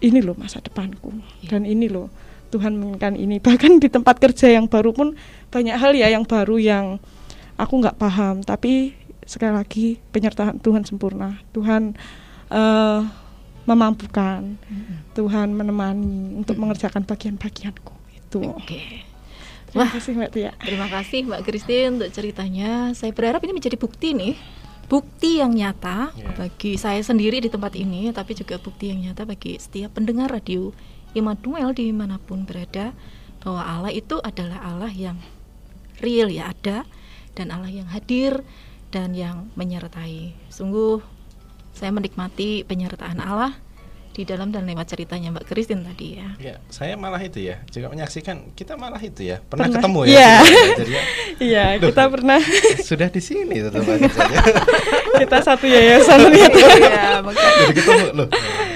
ini 0.05 0.21
loh 0.21 0.37
masa 0.37 0.61
depanku 0.61 1.15
ya. 1.41 1.57
dan 1.57 1.65
ini 1.65 1.89
loh 1.89 2.13
Tuhan 2.53 2.77
menginginkan 2.77 3.15
ini 3.17 3.41
bahkan 3.47 3.81
di 3.81 3.89
tempat 3.89 4.21
kerja 4.21 4.53
yang 4.53 4.67
baru 4.69 4.93
pun 4.93 5.17
banyak 5.51 5.77
hal 5.77 5.97
ya 5.97 6.11
yang 6.11 6.27
baru 6.27 6.61
yang 6.61 6.87
aku 7.57 7.81
nggak 7.81 7.97
paham 7.97 8.43
tapi 8.43 8.95
sekali 9.25 9.57
lagi 9.57 9.87
penyertaan 10.13 10.61
Tuhan 10.61 10.85
sempurna 10.85 11.41
Tuhan 11.57 11.97
uh, 12.53 13.01
memampukan 13.65 14.61
hmm. 14.61 15.17
Tuhan 15.17 15.57
menemani 15.57 16.37
untuk 16.37 16.61
hmm. 16.61 16.63
mengerjakan 16.69 17.03
bagian-bagianku 17.09 17.95
itu 18.13 18.41
okay. 18.61 19.09
Wah, 19.75 19.91
terima 19.91 19.99
kasih 19.99 20.13
Mbak 20.15 20.31
Tia. 20.31 20.53
Terima 20.63 20.87
kasih 20.87 21.19
Mbak 21.27 21.41
Christine 21.43 21.93
untuk 21.99 22.11
ceritanya. 22.15 22.95
Saya 22.95 23.11
berharap 23.11 23.43
ini 23.43 23.59
menjadi 23.59 23.75
bukti 23.75 24.15
nih 24.15 24.39
bukti 24.87 25.41
yang 25.41 25.57
nyata 25.57 26.13
yeah. 26.15 26.35
bagi 26.37 26.77
saya 26.77 27.01
sendiri 27.01 27.41
di 27.41 27.49
tempat 27.49 27.75
ini, 27.75 28.13
tapi 28.13 28.37
juga 28.37 28.61
bukti 28.61 28.93
yang 28.93 29.01
nyata 29.01 29.25
bagi 29.25 29.57
setiap 29.57 29.97
pendengar 29.97 30.31
radio 30.31 30.71
Immanuel 31.15 31.73
di 31.73 31.95
mana 31.95 32.19
pun 32.19 32.43
berada 32.43 32.91
bahwa 33.45 33.63
Allah 33.63 33.93
itu 33.95 34.19
adalah 34.25 34.61
Allah 34.67 34.91
yang 34.91 35.21
real 36.03 36.27
ya 36.27 36.51
ada 36.51 36.83
dan 37.39 37.55
Allah 37.55 37.71
yang 37.71 37.87
hadir 37.89 38.43
dan 38.91 39.15
yang 39.15 39.51
menyertai. 39.55 40.35
Sungguh 40.51 41.03
saya 41.75 41.91
menikmati 41.91 42.63
penyertaan 42.63 43.19
Allah 43.19 43.59
di 44.15 44.23
dalam 44.23 44.55
dan 44.55 44.63
lewat 44.63 44.95
ceritanya 44.95 45.35
Mbak 45.35 45.45
Kristin 45.51 45.83
tadi 45.83 46.23
ya. 46.23 46.29
Ya, 46.39 46.55
saya 46.71 46.95
malah 46.95 47.19
itu 47.19 47.43
ya, 47.43 47.59
juga 47.67 47.91
menyaksikan 47.91 48.55
kita 48.55 48.79
malah 48.79 49.03
itu 49.03 49.27
ya, 49.27 49.43
pernah, 49.43 49.67
pernah. 49.67 49.83
ketemu 49.83 50.01
ya. 50.07 50.15
Iya, 50.15 50.31
ya, 50.87 51.03
ya 51.59 51.67
kita 51.83 52.03
pernah. 52.07 52.39
Sudah 52.79 53.11
di 53.11 53.19
sini 53.19 53.59
tetap 53.59 53.83
kita 55.27 55.39
satu 55.43 55.67
yayasan 55.67 56.31
ternyata. 56.31 56.59
Iya, 56.63 57.11
Jadi 57.27 57.73
ketemu 57.75 58.07
loh. 58.15 58.29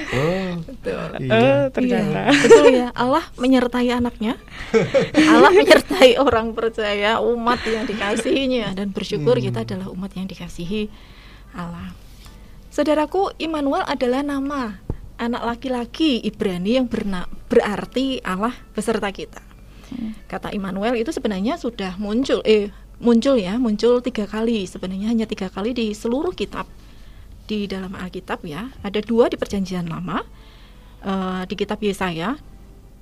Oh, 0.09 0.51
betul. 0.67 1.09
Iya. 1.23 1.31
Oh, 1.39 1.65
ternyata. 1.71 2.21
Iya, 2.27 2.41
betul 2.43 2.65
ya, 2.75 2.89
Allah 2.99 3.25
menyertai 3.39 3.89
anaknya. 3.95 4.35
Allah 5.15 5.51
menyertai 5.55 6.19
orang 6.19 6.51
percaya, 6.51 7.23
umat 7.23 7.63
yang 7.63 7.87
dikasihinya 7.87 8.75
dan 8.75 8.91
bersyukur 8.91 9.39
hmm. 9.39 9.45
kita 9.47 9.59
adalah 9.63 9.87
umat 9.95 10.11
yang 10.19 10.27
dikasihi 10.27 10.91
Allah. 11.55 11.95
Saudaraku, 12.75 13.31
Immanuel 13.39 13.87
adalah 13.87 14.27
nama 14.27 14.88
anak 15.19 15.43
laki-laki 15.45 16.23
Ibrani 16.23 16.79
yang 16.79 16.87
berna, 16.87 17.27
berarti 17.51 18.23
Allah 18.23 18.55
beserta 18.73 19.11
kita. 19.11 19.43
Hmm. 19.91 20.15
Kata 20.31 20.55
Immanuel 20.55 20.97
itu 20.97 21.11
sebenarnya 21.11 21.59
sudah 21.59 21.99
muncul, 21.99 22.41
eh 22.47 22.71
muncul 23.03 23.37
ya, 23.37 23.59
muncul 23.59 24.01
tiga 24.01 24.25
kali. 24.25 24.65
Sebenarnya 24.65 25.11
hanya 25.11 25.27
tiga 25.27 25.51
kali 25.51 25.75
di 25.75 25.91
seluruh 25.93 26.33
kitab 26.33 26.71
di 27.51 27.67
dalam 27.67 27.93
Alkitab 27.99 28.47
ya. 28.47 28.71
Ada 28.87 29.03
dua 29.03 29.27
di 29.27 29.37
Perjanjian 29.37 29.91
Lama 29.91 30.23
uh, 31.03 31.43
di 31.47 31.55
kitab 31.55 31.83
Yesaya 31.83 32.39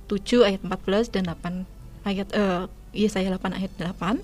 7 0.07 0.47
ayat 0.47 0.61
14 0.63 1.13
dan 1.13 1.23
8 1.27 2.07
ayat 2.07 2.27
uh, 2.33 2.71
Yesaya 2.95 3.33
8 3.35 3.57
ayat 3.57 3.71
8 3.75 4.23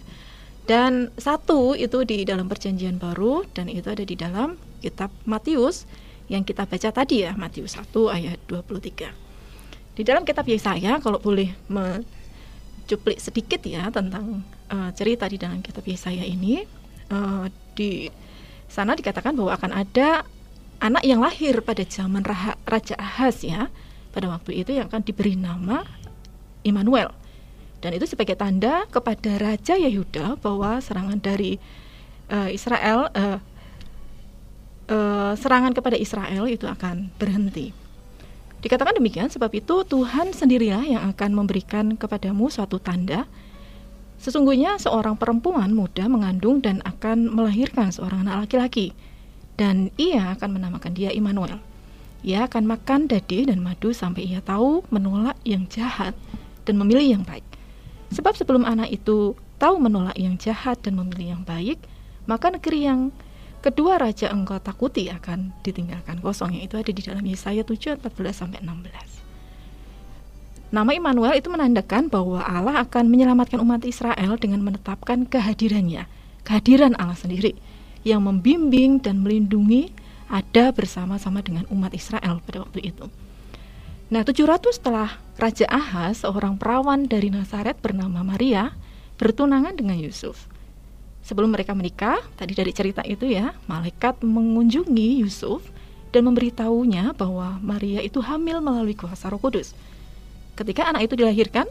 dan 0.64 1.12
satu 1.20 1.76
itu 1.76 2.08
di 2.08 2.24
dalam 2.24 2.48
Perjanjian 2.48 2.96
Baru 2.96 3.44
dan 3.52 3.68
itu 3.68 3.92
ada 3.92 4.04
di 4.08 4.16
dalam 4.16 4.56
kitab 4.80 5.12
Matius 5.28 5.84
yang 6.34 6.42
kita 6.42 6.66
baca 6.66 6.90
tadi 6.90 7.22
ya 7.22 7.38
Matius 7.38 7.78
1 7.78 7.94
ayat 8.10 8.42
23. 8.50 9.94
Di 9.94 10.02
dalam 10.02 10.26
kitab 10.26 10.50
Yesaya 10.50 10.98
kalau 10.98 11.22
boleh 11.22 11.54
mencuplik 11.70 13.22
sedikit 13.22 13.62
ya 13.62 13.94
tentang 13.94 14.42
uh, 14.74 14.90
cerita 14.98 15.30
di 15.30 15.38
dalam 15.38 15.62
kitab 15.62 15.86
Yesaya 15.86 16.26
ini 16.26 16.66
uh, 17.14 17.46
di 17.78 18.10
sana 18.66 18.98
dikatakan 18.98 19.38
bahwa 19.38 19.54
akan 19.54 19.72
ada 19.86 20.26
anak 20.82 21.06
yang 21.06 21.22
lahir 21.22 21.62
pada 21.62 21.86
zaman 21.86 22.26
Raja 22.66 22.98
Ahaz 22.98 23.46
ya 23.46 23.70
pada 24.10 24.34
waktu 24.34 24.66
itu 24.66 24.74
yang 24.74 24.90
akan 24.90 25.06
diberi 25.06 25.38
nama 25.38 25.86
Immanuel 26.66 27.14
dan 27.86 27.94
itu 27.94 28.10
sebagai 28.10 28.34
tanda 28.34 28.90
kepada 28.90 29.38
Raja 29.38 29.78
Yehuda 29.78 30.42
bahwa 30.42 30.82
serangan 30.82 31.22
dari 31.22 31.62
uh, 32.34 32.50
Israel 32.50 33.14
uh, 34.90 35.34
serangan 35.38 35.72
kepada 35.72 35.96
Israel 36.00 36.48
itu 36.50 36.66
akan 36.68 37.12
berhenti. 37.16 37.72
Dikatakan 38.64 38.96
demikian 38.96 39.28
sebab 39.28 39.52
itu 39.52 39.84
Tuhan 39.84 40.32
sendirilah 40.32 40.88
yang 40.88 41.04
akan 41.12 41.36
memberikan 41.36 42.00
kepadamu 42.00 42.48
suatu 42.48 42.80
tanda. 42.80 43.28
Sesungguhnya 44.24 44.80
seorang 44.80 45.20
perempuan 45.20 45.76
muda 45.76 46.08
mengandung 46.08 46.64
dan 46.64 46.80
akan 46.88 47.28
melahirkan 47.28 47.92
seorang 47.92 48.24
anak 48.24 48.48
laki-laki 48.48 48.96
dan 49.60 49.92
ia 50.00 50.32
akan 50.40 50.56
menamakan 50.56 50.96
dia 50.96 51.12
Immanuel. 51.12 51.60
Ia 52.24 52.48
akan 52.48 52.64
makan 52.64 53.12
dadi 53.12 53.44
dan 53.44 53.60
madu 53.60 53.92
sampai 53.92 54.24
ia 54.24 54.40
tahu 54.40 54.88
menolak 54.88 55.36
yang 55.44 55.68
jahat 55.68 56.16
dan 56.64 56.80
memilih 56.80 57.20
yang 57.20 57.24
baik. 57.28 57.44
Sebab 58.16 58.40
sebelum 58.40 58.64
anak 58.64 58.96
itu 58.96 59.36
tahu 59.60 59.76
menolak 59.76 60.16
yang 60.16 60.40
jahat 60.40 60.80
dan 60.80 60.96
memilih 60.96 61.36
yang 61.36 61.44
baik, 61.44 61.84
maka 62.24 62.48
negeri 62.48 62.88
yang 62.88 63.12
kedua 63.64 63.96
raja 63.96 64.28
engkau 64.28 64.60
takuti 64.60 65.08
akan 65.08 65.56
ditinggalkan 65.64 66.20
kosong 66.20 66.60
itu 66.60 66.76
ada 66.76 66.92
di 66.92 67.00
dalam 67.00 67.24
Yesaya 67.24 67.64
7 67.64 68.04
14 68.04 68.12
sampai 68.36 68.60
16. 68.60 70.76
Nama 70.76 70.90
Immanuel 70.92 71.40
itu 71.40 71.48
menandakan 71.48 72.12
bahwa 72.12 72.44
Allah 72.44 72.84
akan 72.84 73.08
menyelamatkan 73.08 73.64
umat 73.64 73.88
Israel 73.88 74.36
dengan 74.36 74.60
menetapkan 74.66 75.24
kehadirannya, 75.30 76.10
kehadiran 76.44 76.98
Allah 77.00 77.16
sendiri 77.16 77.56
yang 78.04 78.26
membimbing 78.26 79.00
dan 79.00 79.24
melindungi 79.24 79.94
ada 80.28 80.74
bersama-sama 80.74 81.46
dengan 81.46 81.70
umat 81.70 81.94
Israel 81.96 82.42
pada 82.44 82.66
waktu 82.66 82.90
itu. 82.90 83.08
Nah, 84.12 84.26
700 84.26 84.78
setelah 84.78 85.10
Raja 85.38 85.66
Ahaz, 85.70 86.26
seorang 86.26 86.58
perawan 86.58 87.06
dari 87.06 87.30
Nazaret 87.34 87.78
bernama 87.80 88.22
Maria, 88.22 88.74
bertunangan 89.18 89.78
dengan 89.78 89.98
Yusuf. 89.98 90.53
Sebelum 91.24 91.56
mereka 91.56 91.72
menikah, 91.72 92.20
tadi 92.36 92.52
dari 92.52 92.76
cerita 92.76 93.00
itu 93.08 93.32
ya, 93.32 93.56
malaikat 93.72 94.20
mengunjungi 94.20 95.24
Yusuf 95.24 95.64
dan 96.12 96.28
memberitahunya 96.28 97.16
bahwa 97.16 97.64
Maria 97.64 98.04
itu 98.04 98.20
hamil 98.20 98.60
melalui 98.60 98.92
kuasa 98.92 99.32
Roh 99.32 99.40
Kudus. 99.40 99.72
Ketika 100.60 100.92
anak 100.92 101.08
itu 101.08 101.16
dilahirkan, 101.16 101.66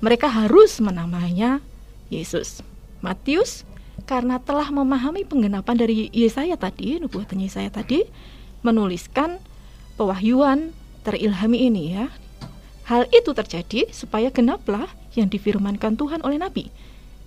mereka 0.00 0.32
harus 0.32 0.80
menamainya 0.80 1.60
Yesus. 2.08 2.64
Matius 3.04 3.68
karena 4.08 4.40
telah 4.40 4.72
memahami 4.72 5.28
penggenapan 5.28 5.76
dari 5.76 6.08
Yesaya 6.10 6.56
tadi, 6.56 6.96
nubuatan 6.96 7.44
Yesaya 7.44 7.68
tadi, 7.68 8.08
menuliskan 8.64 9.36
pewahyuan 10.00 10.72
terilhami 11.04 11.68
ini 11.68 11.92
ya. 11.92 12.08
Hal 12.88 13.04
itu 13.12 13.36
terjadi 13.36 13.84
supaya 13.92 14.32
genaplah 14.32 14.88
yang 15.12 15.28
difirmankan 15.28 15.94
Tuhan 16.00 16.24
oleh 16.24 16.40
Nabi 16.40 16.72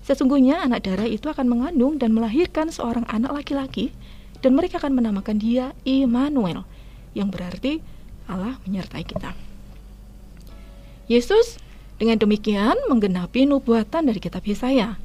Sesungguhnya 0.08 0.63
anak 0.63 0.88
darah 0.88 1.04
itu 1.04 1.28
akan 1.28 1.52
mengandung 1.52 2.00
dan 2.00 2.15
melahirkan 2.15 2.72
seorang 2.72 3.04
anak 3.12 3.43
laki-laki 3.43 3.91
dan 4.39 4.56
mereka 4.56 4.80
akan 4.80 4.96
menamakan 4.96 5.36
dia 5.36 5.76
Immanuel 5.84 6.63
yang 7.12 7.28
berarti 7.28 7.84
Allah 8.32 8.56
menyertai 8.63 9.04
kita. 9.04 9.36
Yesus 11.12 11.60
dengan 12.00 12.15
demikian 12.24 12.80
menggenapi 12.88 13.43
nubuatan 13.52 14.08
dari 14.08 14.24
kitab 14.24 14.48
Yesaya. 14.48 14.96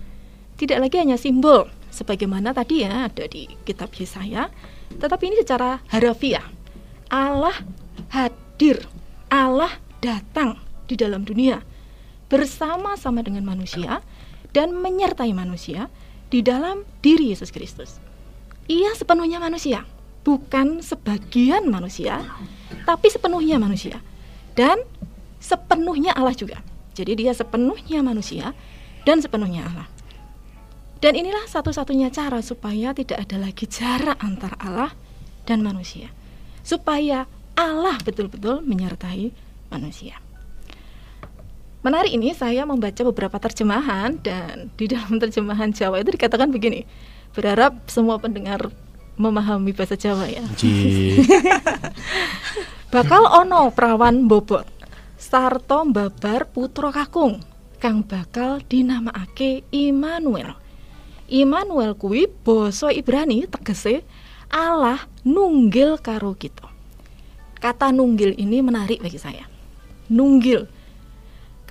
Tidak 0.55 0.79
lagi 0.79 1.03
hanya 1.03 1.19
simbol 1.19 1.67
sebagaimana 1.91 2.55
tadi 2.55 2.87
ya 2.87 3.11
ada 3.11 3.27
di 3.27 3.51
kitab 3.67 3.91
Yesaya, 3.99 4.47
tetapi 5.03 5.35
ini 5.35 5.43
secara 5.43 5.83
harafiah. 5.91 6.47
Allah 7.11 7.59
hadir, 8.15 8.87
Allah 9.27 9.75
datang 9.99 10.63
di 10.87 10.95
dalam 10.95 11.27
dunia 11.27 11.59
bersama-sama 12.31 13.21
dengan 13.21 13.45
manusia 13.45 14.01
dan 14.57 14.77
menyertai 14.77 15.33
manusia 15.33 15.89
di 16.33 16.41
dalam 16.41 16.85
diri 17.05 17.33
Yesus 17.33 17.53
Kristus. 17.53 18.01
Ia 18.71 18.95
sepenuhnya 18.95 19.43
manusia, 19.43 19.85
bukan 20.23 20.81
sebagian 20.81 21.69
manusia, 21.69 22.23
tapi 22.87 23.11
sepenuhnya 23.11 23.59
manusia 23.59 23.99
dan 24.55 24.81
sepenuhnya 25.43 26.15
Allah 26.15 26.33
juga. 26.33 26.63
Jadi 26.95 27.27
dia 27.27 27.33
sepenuhnya 27.35 28.05
manusia 28.05 28.55
dan 29.03 29.19
sepenuhnya 29.19 29.67
Allah. 29.67 29.89
Dan 31.03 31.19
inilah 31.19 31.51
satu-satunya 31.51 32.15
cara 32.15 32.39
supaya 32.39 32.95
tidak 32.95 33.27
ada 33.27 33.37
lagi 33.43 33.67
jarak 33.67 34.23
antara 34.23 34.55
Allah 34.63 34.95
dan 35.43 35.59
manusia. 35.59 36.15
Supaya 36.63 37.27
Allah 37.59 37.99
betul-betul 38.07 38.63
menyertai 38.63 39.35
manusia. 39.75 40.22
Menarik 41.83 42.15
ini 42.15 42.31
saya 42.31 42.63
membaca 42.63 43.03
beberapa 43.03 43.37
terjemahan 43.43 44.15
dan 44.23 44.71
di 44.79 44.87
dalam 44.87 45.19
terjemahan 45.19 45.75
Jawa 45.75 45.99
itu 45.99 46.15
dikatakan 46.15 46.55
begini. 46.55 46.87
Berharap 47.35 47.91
semua 47.91 48.23
pendengar 48.23 48.71
memahami 49.19 49.75
bahasa 49.75 49.99
Jawa 49.99 50.31
ya. 50.31 50.47
Bakal 52.95 53.23
ono 53.45 53.75
prawan 53.75 54.31
bobot 54.31 54.83
sarto 55.23 55.87
babar 55.87 56.51
putra 56.51 56.91
kakung 56.91 57.39
kang 57.79 58.03
bakal 58.03 58.63
dinamaake 58.67 59.67
Immanuel. 59.71 60.55
Immanuel 61.31 61.99
kuwi 61.99 62.31
basa 62.31 62.95
Ibrani 62.95 63.47
tegese 63.51 64.07
Allah 64.51 65.03
nunggil 65.27 65.99
karo 65.99 66.35
kita. 66.39 66.67
Kata 67.59 67.91
nunggil 67.95 68.39
ini 68.39 68.63
menarik 68.63 69.03
bagi 69.03 69.19
saya. 69.19 69.47
Nunggil 70.11 70.67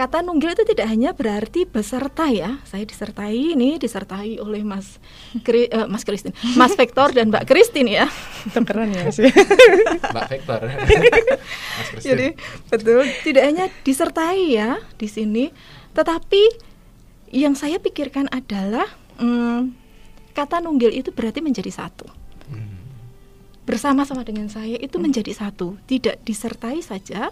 kata 0.01 0.25
nunggil 0.25 0.57
itu 0.57 0.65
tidak 0.65 0.89
hanya 0.89 1.13
berarti 1.13 1.69
beserta 1.69 2.25
ya. 2.25 2.57
Saya 2.65 2.89
disertai 2.89 3.53
ini 3.53 3.77
disertai 3.77 4.41
oleh 4.41 4.65
Mas 4.65 4.97
Kri, 5.45 5.69
uh, 5.69 5.85
Mas 5.85 6.01
Kristin, 6.01 6.33
Mas 6.57 6.73
Vektor 6.73 7.13
dan 7.13 7.29
Mbak 7.29 7.45
Kristin 7.45 7.85
ya. 7.85 8.09
Keren 8.49 8.89
ya 8.97 9.13
sih. 9.13 9.29
Mbak 10.01 10.25
Vektor. 10.25 10.59
Jadi 12.09 12.33
betul 12.73 13.05
tidak 13.21 13.43
hanya 13.45 13.65
disertai 13.85 14.57
ya 14.57 14.81
di 14.97 15.05
sini, 15.05 15.53
tetapi 15.93 16.49
yang 17.29 17.53
saya 17.53 17.77
pikirkan 17.77 18.25
adalah 18.33 18.89
hmm, 19.21 19.69
kata 20.33 20.65
nunggil 20.65 20.97
itu 20.97 21.13
berarti 21.13 21.45
menjadi 21.45 21.69
satu. 21.69 22.09
Hmm. 22.49 22.73
Bersama-sama 23.69 24.25
dengan 24.25 24.49
saya 24.49 24.81
itu 24.81 24.97
menjadi 24.97 25.29
satu, 25.29 25.77
tidak 25.85 26.17
disertai 26.25 26.81
saja 26.81 27.29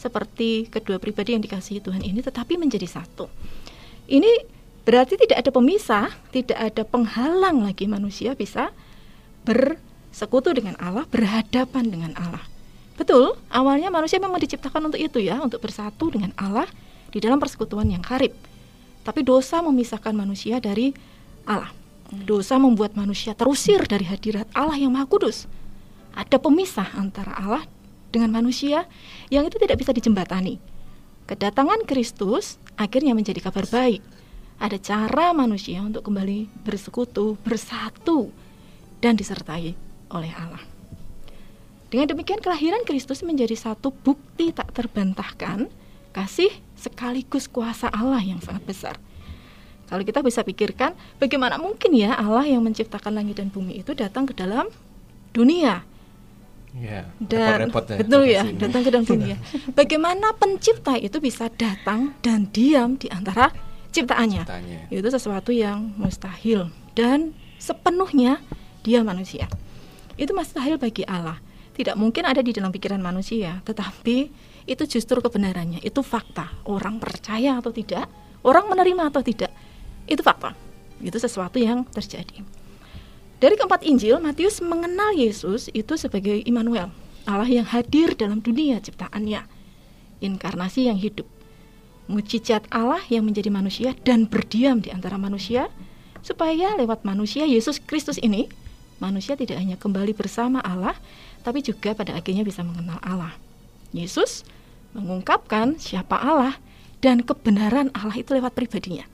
seperti 0.00 0.72
kedua 0.72 0.96
pribadi 0.96 1.36
yang 1.36 1.44
dikasihi 1.44 1.84
Tuhan 1.84 2.00
ini 2.00 2.24
tetapi 2.24 2.56
menjadi 2.56 2.88
satu. 2.88 3.28
Ini 4.08 4.48
berarti 4.88 5.20
tidak 5.20 5.44
ada 5.44 5.50
pemisah, 5.52 6.08
tidak 6.32 6.56
ada 6.56 6.82
penghalang 6.88 7.60
lagi 7.68 7.84
manusia 7.84 8.32
bisa 8.32 8.72
bersekutu 9.44 10.56
dengan 10.56 10.80
Allah, 10.80 11.04
berhadapan 11.12 11.84
dengan 11.84 12.12
Allah. 12.16 12.40
Betul, 12.96 13.36
awalnya 13.52 13.92
manusia 13.92 14.16
memang 14.16 14.40
diciptakan 14.40 14.88
untuk 14.88 15.00
itu 15.00 15.20
ya, 15.20 15.36
untuk 15.40 15.60
bersatu 15.60 16.08
dengan 16.08 16.32
Allah 16.40 16.68
di 17.12 17.20
dalam 17.20 17.36
persekutuan 17.36 17.88
yang 17.92 18.00
karib. 18.00 18.32
Tapi 19.04 19.20
dosa 19.24 19.60
memisahkan 19.64 20.12
manusia 20.12 20.60
dari 20.60 20.92
Allah. 21.48 21.72
Dosa 22.10 22.58
membuat 22.58 22.98
manusia 22.98 23.32
terusir 23.32 23.86
dari 23.86 24.04
hadirat 24.04 24.48
Allah 24.52 24.76
yang 24.76 24.92
Maha 24.92 25.06
Kudus. 25.08 25.48
Ada 26.12 26.42
pemisah 26.42 26.90
antara 26.98 27.32
Allah 27.38 27.64
dengan 28.10 28.34
manusia 28.34 28.86
yang 29.30 29.46
itu 29.46 29.56
tidak 29.58 29.80
bisa 29.80 29.94
dijembatani. 29.94 30.58
Kedatangan 31.30 31.86
Kristus 31.86 32.58
akhirnya 32.74 33.14
menjadi 33.14 33.38
kabar 33.38 33.66
baik. 33.70 34.02
Ada 34.60 34.76
cara 34.76 35.32
manusia 35.32 35.80
untuk 35.80 36.04
kembali 36.04 36.50
bersekutu, 36.66 37.40
bersatu, 37.40 38.28
dan 39.00 39.16
disertai 39.16 39.72
oleh 40.12 40.32
Allah. 40.36 40.60
Dengan 41.90 42.12
demikian 42.14 42.38
kelahiran 42.38 42.86
Kristus 42.86 43.24
menjadi 43.26 43.56
satu 43.56 43.90
bukti 43.90 44.54
tak 44.54 44.70
terbantahkan 44.76 45.66
kasih 46.14 46.50
sekaligus 46.78 47.50
kuasa 47.50 47.90
Allah 47.90 48.22
yang 48.22 48.38
sangat 48.38 48.62
besar. 48.62 48.94
Kalau 49.90 50.06
kita 50.06 50.22
bisa 50.22 50.46
pikirkan 50.46 50.94
bagaimana 51.18 51.58
mungkin 51.58 51.90
ya 51.90 52.14
Allah 52.14 52.46
yang 52.46 52.62
menciptakan 52.62 53.10
langit 53.10 53.42
dan 53.42 53.50
bumi 53.50 53.82
itu 53.82 53.90
datang 53.90 54.22
ke 54.22 54.34
dalam 54.38 54.70
dunia 55.34 55.82
Ya, 56.70 57.10
dan 57.18 57.66
repot 57.66 57.82
-repot 57.82 57.84
ya, 57.90 57.98
betul 57.98 58.22
ya 58.30 58.42
ini. 58.46 58.58
datang 58.62 58.82
ke 58.86 58.90
dalam 58.94 59.06
dunia. 59.06 59.36
Bagaimana 59.78 60.30
pencipta 60.38 60.94
itu 60.94 61.18
bisa 61.18 61.50
datang 61.50 62.14
dan 62.22 62.46
diam 62.54 62.94
di 62.94 63.10
antara 63.10 63.50
ciptaannya? 63.90 64.46
ciptaannya. 64.46 64.80
Itu 64.94 65.08
sesuatu 65.10 65.50
yang 65.50 65.98
mustahil 65.98 66.70
dan 66.94 67.34
sepenuhnya 67.58 68.38
dia 68.86 69.02
manusia. 69.02 69.50
Itu 70.14 70.30
mustahil 70.30 70.78
bagi 70.78 71.02
Allah. 71.10 71.42
Tidak 71.74 71.96
mungkin 71.98 72.28
ada 72.28 72.44
di 72.44 72.54
dalam 72.54 72.70
pikiran 72.70 73.00
manusia, 73.00 73.58
tetapi 73.66 74.30
itu 74.68 74.82
justru 74.86 75.18
kebenarannya. 75.18 75.80
Itu 75.82 76.04
fakta. 76.04 76.62
Orang 76.68 77.00
percaya 77.00 77.58
atau 77.58 77.72
tidak, 77.72 78.06
orang 78.44 78.68
menerima 78.68 79.08
atau 79.08 79.24
tidak, 79.24 79.50
itu 80.04 80.20
fakta. 80.20 80.52
Itu 81.00 81.16
sesuatu 81.16 81.56
yang 81.56 81.88
terjadi. 81.88 82.59
Dari 83.40 83.56
keempat 83.56 83.88
Injil, 83.88 84.20
Matius 84.20 84.60
mengenal 84.60 85.16
Yesus 85.16 85.72
itu 85.72 85.96
sebagai 85.96 86.44
Immanuel, 86.44 86.92
Allah 87.24 87.48
yang 87.48 87.64
hadir 87.64 88.12
dalam 88.12 88.44
dunia 88.44 88.84
ciptaannya, 88.84 89.48
inkarnasi 90.20 90.92
yang 90.92 91.00
hidup, 91.00 91.24
mujizat 92.04 92.68
Allah 92.68 93.00
yang 93.08 93.24
menjadi 93.24 93.48
manusia 93.48 93.96
dan 94.04 94.28
berdiam 94.28 94.84
di 94.84 94.92
antara 94.92 95.16
manusia, 95.16 95.72
supaya 96.20 96.76
lewat 96.76 97.00
manusia 97.08 97.48
Yesus 97.48 97.80
Kristus 97.80 98.20
ini, 98.20 98.44
manusia 99.00 99.40
tidak 99.40 99.56
hanya 99.56 99.80
kembali 99.80 100.12
bersama 100.12 100.60
Allah, 100.60 100.92
tapi 101.40 101.64
juga 101.64 101.96
pada 101.96 102.20
akhirnya 102.20 102.44
bisa 102.44 102.60
mengenal 102.60 103.00
Allah. 103.00 103.32
Yesus 103.96 104.44
mengungkapkan 104.92 105.80
siapa 105.80 106.20
Allah 106.20 106.60
dan 107.00 107.24
kebenaran 107.24 107.88
Allah 107.96 108.20
itu 108.20 108.36
lewat 108.36 108.52
pribadinya. 108.52 109.08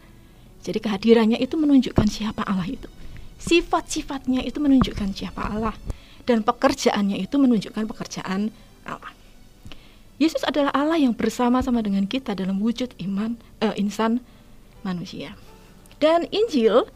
Jadi 0.66 0.82
kehadirannya 0.82 1.38
itu 1.38 1.54
menunjukkan 1.54 2.10
siapa 2.10 2.42
Allah 2.42 2.66
itu 2.66 2.90
sifat-sifatnya 3.36 4.42
itu 4.42 4.58
menunjukkan 4.58 5.12
siapa 5.12 5.44
Allah 5.44 5.76
dan 6.26 6.42
pekerjaannya 6.42 7.22
itu 7.22 7.38
menunjukkan 7.38 7.86
pekerjaan 7.86 8.50
Allah. 8.82 9.14
Yesus 10.16 10.40
adalah 10.48 10.72
Allah 10.72 10.96
yang 10.96 11.12
bersama-sama 11.12 11.84
dengan 11.84 12.08
kita 12.08 12.32
dalam 12.32 12.56
wujud 12.58 12.96
iman 13.04 13.36
uh, 13.60 13.76
insan 13.76 14.24
manusia. 14.80 15.36
Dan 16.00 16.24
Injil 16.32 16.88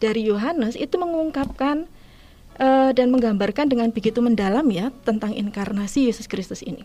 dari 0.00 0.28
Yohanes 0.28 0.76
itu 0.76 0.96
mengungkapkan 1.00 1.88
uh, 2.60 2.92
dan 2.92 3.08
menggambarkan 3.08 3.68
dengan 3.72 3.88
begitu 3.92 4.20
mendalam 4.20 4.68
ya 4.68 4.92
tentang 5.08 5.32
inkarnasi 5.32 6.08
Yesus 6.12 6.28
Kristus 6.28 6.60
ini. 6.60 6.84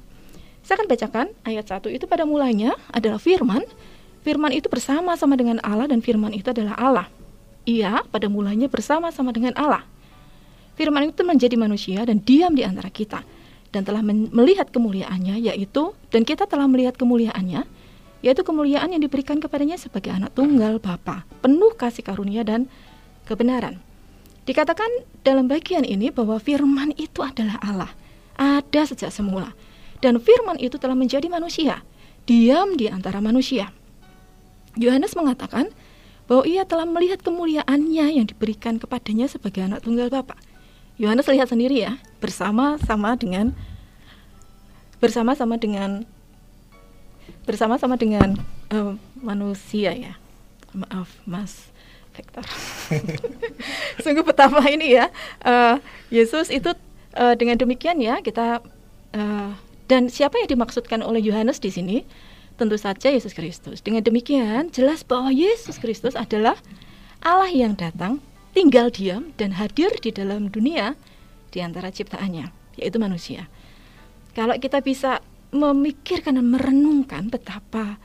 Saya 0.63 0.81
akan 0.81 0.87
bacakan 0.89 1.27
ayat 1.45 1.65
1 1.69 1.91
itu 1.93 2.07
pada 2.09 2.25
mulanya 2.25 2.73
adalah 2.89 3.19
firman. 3.19 3.61
Firman 4.25 4.49
itu 4.57 4.65
bersama-sama 4.65 5.37
dengan 5.37 5.61
Allah 5.61 5.85
dan 5.85 6.01
firman 6.01 6.33
itu 6.33 6.49
adalah 6.49 6.73
Allah. 6.79 7.07
Ia 7.65 8.05
pada 8.09 8.29
mulanya 8.29 8.69
bersama-sama 8.69 9.33
dengan 9.33 9.57
Allah. 9.57 9.85
Firman 10.77 11.09
itu 11.09 11.25
menjadi 11.25 11.57
manusia 11.57 12.05
dan 12.05 12.21
diam 12.21 12.53
di 12.53 12.61
antara 12.61 12.93
kita 12.93 13.25
dan 13.73 13.83
telah 13.83 13.99
melihat 14.05 14.71
kemuliaannya 14.71 15.51
yaitu 15.51 15.91
dan 16.13 16.23
kita 16.23 16.47
telah 16.47 16.69
melihat 16.69 16.95
kemuliaannya 16.95 17.67
yaitu 18.23 18.41
kemuliaan 18.41 18.89
yang 18.89 19.01
diberikan 19.03 19.37
kepadanya 19.37 19.77
sebagai 19.77 20.09
anak 20.09 20.33
tunggal 20.33 20.81
Bapa, 20.81 21.29
penuh 21.45 21.75
kasih 21.77 22.01
karunia 22.01 22.41
dan 22.41 22.65
kebenaran. 23.29 23.77
Dikatakan 24.49 24.89
dalam 25.21 25.45
bagian 25.45 25.85
ini 25.85 26.09
bahwa 26.09 26.41
firman 26.41 26.93
itu 26.97 27.21
adalah 27.21 27.61
Allah, 27.61 27.91
ada 28.33 28.81
sejak 28.85 29.13
semula. 29.13 29.53
Dan 30.01 30.17
firman 30.17 30.57
itu 30.57 30.77
telah 30.81 30.97
menjadi 30.97 31.29
manusia, 31.29 31.85
diam 32.25 32.73
di 32.73 32.89
antara 32.89 33.21
manusia. 33.21 33.69
Yohanes 34.73 35.13
mengatakan 35.13 35.69
bahwa 36.25 36.43
ia 36.45 36.65
telah 36.65 36.89
melihat 36.89 37.21
kemuliaannya 37.21 38.17
yang 38.17 38.25
diberikan 38.25 38.81
kepadanya 38.81 39.29
sebagai 39.29 39.61
anak 39.61 39.85
tunggal 39.85 40.09
Bapa. 40.09 40.37
Yohanes 40.97 41.27
lihat 41.27 41.51
sendiri 41.51 41.85
ya, 41.85 41.99
bersama-sama 42.23 43.19
dengan 43.19 43.51
bersama-sama 44.97 45.59
dengan 45.59 46.07
bersama-sama 47.45 47.95
dengan 47.99 48.39
uh, 48.73 48.97
manusia 49.21 49.93
ya. 49.93 50.17
Maaf, 50.73 51.07
Mas 51.27 51.69
Vektor. 52.15 52.43
Sungguh 54.03 54.25
betapa 54.25 54.65
ini 54.71 54.97
ya. 54.97 55.11
Uh, 55.43 55.77
Yesus 56.09 56.49
itu 56.49 56.73
uh, 57.15 57.35
dengan 57.37 57.59
demikian 57.59 57.99
ya 58.01 58.23
kita 58.23 58.63
uh, 59.13 59.51
dan 59.85 60.09
siapa 60.09 60.41
yang 60.41 60.49
dimaksudkan 60.49 61.05
oleh 61.05 61.21
Yohanes 61.21 61.61
di 61.61 61.69
sini? 61.69 61.97
Tentu 62.55 62.75
saja 62.79 63.11
Yesus 63.11 63.35
Kristus. 63.35 63.83
Dengan 63.83 64.03
demikian, 64.03 64.71
jelas 64.71 65.03
bahwa 65.03 65.31
Yesus 65.31 65.79
Kristus 65.79 66.15
adalah 66.15 66.55
Allah 67.19 67.51
yang 67.51 67.75
datang, 67.75 68.23
tinggal 68.55 68.91
diam 68.91 69.35
dan 69.35 69.55
hadir 69.59 69.91
di 69.99 70.11
dalam 70.11 70.47
dunia 70.47 70.95
di 71.51 71.59
antara 71.59 71.91
ciptaannya, 71.91 72.51
yaitu 72.79 72.97
manusia. 72.99 73.47
Kalau 74.35 74.55
kita 74.59 74.83
bisa 74.83 75.23
memikirkan 75.55 76.35
dan 76.35 76.47
merenungkan 76.51 77.31
betapa 77.31 77.95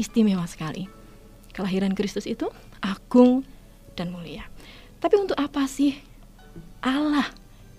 istimewa 0.00 0.48
sekali 0.48 0.88
kelahiran 1.52 1.92
Kristus 1.92 2.24
itu 2.24 2.48
agung 2.80 3.44
dan 3.98 4.14
mulia. 4.14 4.46
Tapi 5.02 5.18
untuk 5.18 5.36
apa 5.36 5.66
sih 5.66 5.98
Allah 6.80 7.26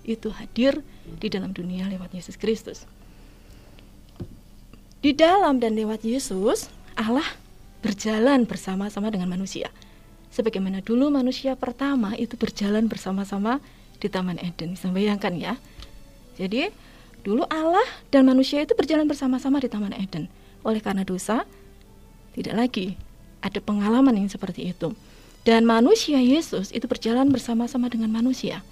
itu 0.03 0.29
hadir 0.29 0.83
di 1.05 1.27
dalam 1.31 1.55
dunia 1.55 1.87
lewat 1.87 2.11
Yesus 2.11 2.35
Kristus? 2.35 2.83
Di 4.99 5.15
dalam 5.15 5.63
dan 5.63 5.79
lewat 5.79 6.03
Yesus, 6.03 6.67
Allah 6.99 7.25
berjalan 7.79 8.43
bersama-sama 8.43 9.07
dengan 9.09 9.31
manusia. 9.31 9.71
Sebagaimana 10.29 10.83
dulu 10.83 11.07
manusia 11.07 11.55
pertama 11.55 12.13
itu 12.19 12.35
berjalan 12.35 12.91
bersama-sama 12.91 13.63
di 13.97 14.11
Taman 14.11 14.37
Eden. 14.43 14.75
Bisa 14.75 14.91
bayangkan 14.91 15.33
ya. 15.35 15.53
Jadi 16.35 16.71
Dulu 17.19 17.43
Allah 17.51 17.83
dan 18.15 18.23
manusia 18.23 18.63
itu 18.63 18.71
berjalan 18.73 19.03
bersama-sama 19.03 19.59
di 19.59 19.67
Taman 19.67 19.91
Eden. 19.91 20.31
Oleh 20.63 20.79
karena 20.79 21.03
dosa, 21.03 21.43
tidak 22.31 22.55
lagi 22.55 22.95
ada 23.43 23.59
pengalaman 23.59 24.15
yang 24.15 24.31
seperti 24.31 24.71
itu. 24.71 24.95
Dan 25.43 25.67
manusia 25.67 26.19
Yesus 26.19 26.71
itu 26.71 26.87
berjalan 26.87 27.31
bersama-sama 27.31 27.91
dengan 27.91 28.11
manusia. 28.11 28.63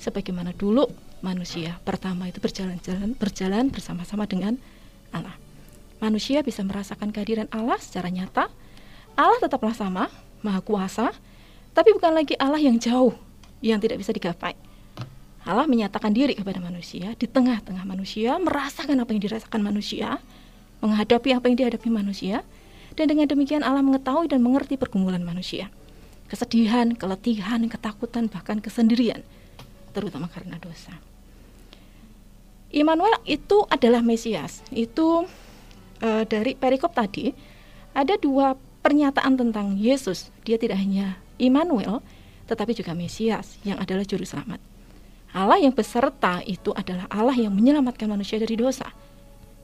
Sebagaimana 0.00 0.52
dulu 0.52 0.88
manusia 1.24 1.80
pertama 1.82 2.28
itu 2.28 2.42
berjalan-jalan 2.42 3.16
berjalan 3.16 3.72
bersama-sama 3.72 4.28
dengan 4.28 4.60
Allah. 5.14 5.41
Manusia 6.02 6.42
bisa 6.42 6.66
merasakan 6.66 7.14
kehadiran 7.14 7.46
Allah 7.54 7.78
secara 7.78 8.10
nyata. 8.10 8.50
Allah 9.14 9.38
tetaplah 9.38 9.70
sama, 9.70 10.10
Maha 10.42 10.58
Kuasa, 10.58 11.14
tapi 11.78 11.94
bukan 11.94 12.10
lagi 12.10 12.34
Allah 12.42 12.58
yang 12.58 12.74
jauh, 12.74 13.14
yang 13.62 13.78
tidak 13.78 14.02
bisa 14.02 14.10
digapai. 14.10 14.58
Allah 15.46 15.70
menyatakan 15.70 16.10
diri 16.10 16.34
kepada 16.34 16.58
manusia 16.58 17.14
di 17.14 17.30
tengah-tengah 17.30 17.86
manusia, 17.86 18.34
merasakan 18.42 18.98
apa 18.98 19.14
yang 19.14 19.22
dirasakan 19.22 19.62
manusia, 19.62 20.18
menghadapi 20.82 21.38
apa 21.38 21.46
yang 21.46 21.56
dihadapi 21.62 21.86
manusia, 21.86 22.42
dan 22.98 23.06
dengan 23.06 23.30
demikian 23.30 23.62
Allah 23.62 23.86
mengetahui 23.86 24.26
dan 24.26 24.42
mengerti 24.42 24.74
pergumulan 24.74 25.22
manusia. 25.22 25.70
Kesedihan, 26.26 26.98
keletihan, 26.98 27.62
ketakutan, 27.70 28.26
bahkan 28.26 28.58
kesendirian, 28.58 29.22
terutama 29.94 30.26
karena 30.26 30.58
dosa. 30.58 30.98
Immanuel 32.72 33.20
itu 33.28 33.68
adalah 33.68 34.00
Mesias. 34.00 34.64
Itu 34.72 35.28
e, 36.02 36.26
dari 36.26 36.58
perikop 36.58 36.90
tadi 36.92 37.30
ada 37.94 38.18
dua 38.18 38.58
pernyataan 38.82 39.38
tentang 39.38 39.78
Yesus. 39.78 40.34
Dia 40.42 40.58
tidak 40.58 40.82
hanya 40.82 41.22
Immanuel, 41.38 42.02
tetapi 42.50 42.74
juga 42.74 42.92
Mesias 42.92 43.56
yang 43.62 43.78
adalah 43.78 44.02
juru 44.02 44.26
selamat. 44.26 44.58
Allah 45.32 45.62
yang 45.62 45.72
beserta 45.72 46.44
itu 46.44 46.76
adalah 46.76 47.08
Allah 47.08 47.32
yang 47.32 47.54
menyelamatkan 47.56 48.04
manusia 48.04 48.36
dari 48.36 48.58
dosa. 48.58 48.92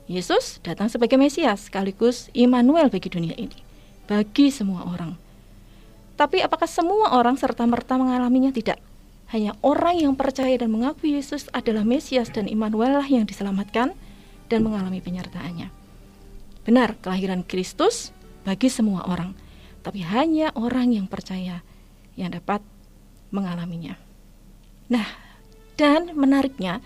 Yesus 0.09 0.57
datang 0.65 0.89
sebagai 0.89 1.21
Mesias 1.21 1.69
sekaligus 1.69 2.33
Immanuel 2.33 2.89
bagi 2.89 3.13
dunia 3.13 3.37
ini, 3.37 3.61
bagi 4.09 4.49
semua 4.49 4.89
orang. 4.89 5.13
Tapi 6.17 6.41
apakah 6.41 6.65
semua 6.65 7.13
orang 7.13 7.37
serta-merta 7.37 7.95
mengalaminya? 7.95 8.49
Tidak. 8.49 8.75
Hanya 9.29 9.53
orang 9.61 10.01
yang 10.01 10.17
percaya 10.17 10.57
dan 10.57 10.73
mengakui 10.73 11.13
Yesus 11.13 11.45
adalah 11.53 11.85
Mesias 11.85 12.33
dan 12.33 12.49
Immanuel 12.49 12.97
lah 12.97 13.05
yang 13.05 13.29
diselamatkan 13.29 13.93
dan 14.49 14.59
mengalami 14.65 15.05
penyertaannya. 15.05 15.78
Benar, 16.67 16.99
kelahiran 16.99 17.41
Kristus 17.47 18.11
bagi 18.43 18.67
semua 18.67 19.07
orang, 19.07 19.35
tapi 19.83 20.03
hanya 20.03 20.51
orang 20.55 20.95
yang 20.95 21.07
percaya 21.07 21.63
yang 22.19 22.35
dapat 22.35 22.59
mengalaminya. 23.31 23.95
Nah, 24.91 25.07
dan 25.79 26.11
menariknya, 26.17 26.83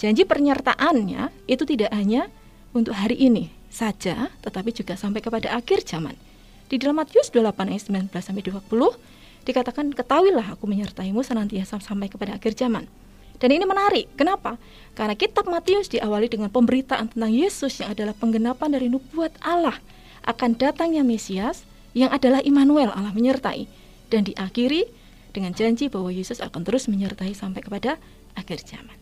janji 0.00 0.26
penyertaannya 0.26 1.30
itu 1.46 1.62
tidak 1.62 1.94
hanya 1.94 2.26
untuk 2.74 2.98
hari 2.98 3.14
ini 3.16 3.54
saja, 3.70 4.32
tetapi 4.42 4.72
juga 4.72 4.98
sampai 4.98 5.22
kepada 5.22 5.54
akhir 5.54 5.86
zaman. 5.86 6.18
Di 6.66 6.82
dalam 6.82 6.98
Matius 6.98 7.30
28 7.30 7.70
ayat 7.70 7.84
19 8.10 8.10
sampai 8.18 8.42
20 8.42 9.46
dikatakan 9.46 9.94
ketahuilah 9.94 10.58
aku 10.58 10.66
menyertaimu 10.66 11.22
senantiasa 11.22 11.78
sampai 11.78 12.10
kepada 12.10 12.34
akhir 12.34 12.58
zaman. 12.58 12.90
Dan 13.36 13.52
ini 13.52 13.64
menarik. 13.68 14.08
Kenapa? 14.16 14.56
Karena 14.96 15.12
kitab 15.12 15.44
Matius 15.48 15.92
diawali 15.92 16.32
dengan 16.32 16.48
pemberitaan 16.48 17.12
tentang 17.12 17.32
Yesus 17.32 17.84
yang 17.84 17.92
adalah 17.92 18.16
penggenapan 18.16 18.72
dari 18.72 18.88
nubuat 18.88 19.36
Allah 19.44 19.76
akan 20.24 20.56
datangnya 20.56 21.04
Mesias 21.04 21.68
yang 21.92 22.08
adalah 22.12 22.40
Immanuel 22.44 22.92
Allah 22.92 23.12
menyertai 23.12 23.68
dan 24.08 24.24
diakhiri 24.24 24.88
dengan 25.36 25.52
janji 25.52 25.92
bahwa 25.92 26.08
Yesus 26.08 26.40
akan 26.40 26.64
terus 26.64 26.88
menyertai 26.88 27.36
sampai 27.36 27.60
kepada 27.60 28.00
akhir 28.32 28.64
zaman. 28.64 28.96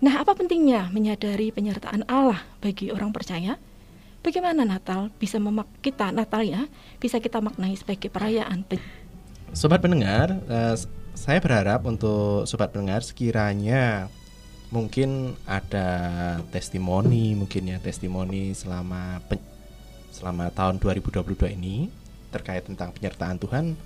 Nah, 0.00 0.20
apa 0.20 0.36
pentingnya 0.36 0.92
menyadari 0.92 1.52
penyertaan 1.52 2.04
Allah 2.08 2.44
bagi 2.60 2.92
orang 2.92 3.12
percaya? 3.12 3.56
Bagaimana 4.24 4.64
Natal 4.64 5.12
bisa 5.20 5.36
memak 5.36 5.68
kita 5.84 6.08
Natal 6.08 6.40
ya 6.44 6.64
bisa 6.96 7.20
kita 7.20 7.44
maknai 7.44 7.76
sebagai 7.76 8.08
perayaan. 8.08 8.64
Sobat 9.52 9.84
pendengar, 9.84 10.32
uh, 10.48 10.74
saya 11.14 11.38
berharap 11.38 11.86
untuk 11.86 12.44
sobat 12.44 12.74
pendengar 12.74 13.06
sekiranya 13.06 14.10
mungkin 14.74 15.38
ada 15.46 15.86
testimoni 16.50 17.38
mungkin 17.38 17.70
ya 17.70 17.78
testimoni 17.78 18.50
selama 18.52 19.22
selama 20.10 20.50
tahun 20.50 20.82
2022 20.82 21.54
ini 21.54 21.90
terkait 22.34 22.66
tentang 22.66 22.90
penyertaan 22.90 23.38
Tuhan 23.38 23.78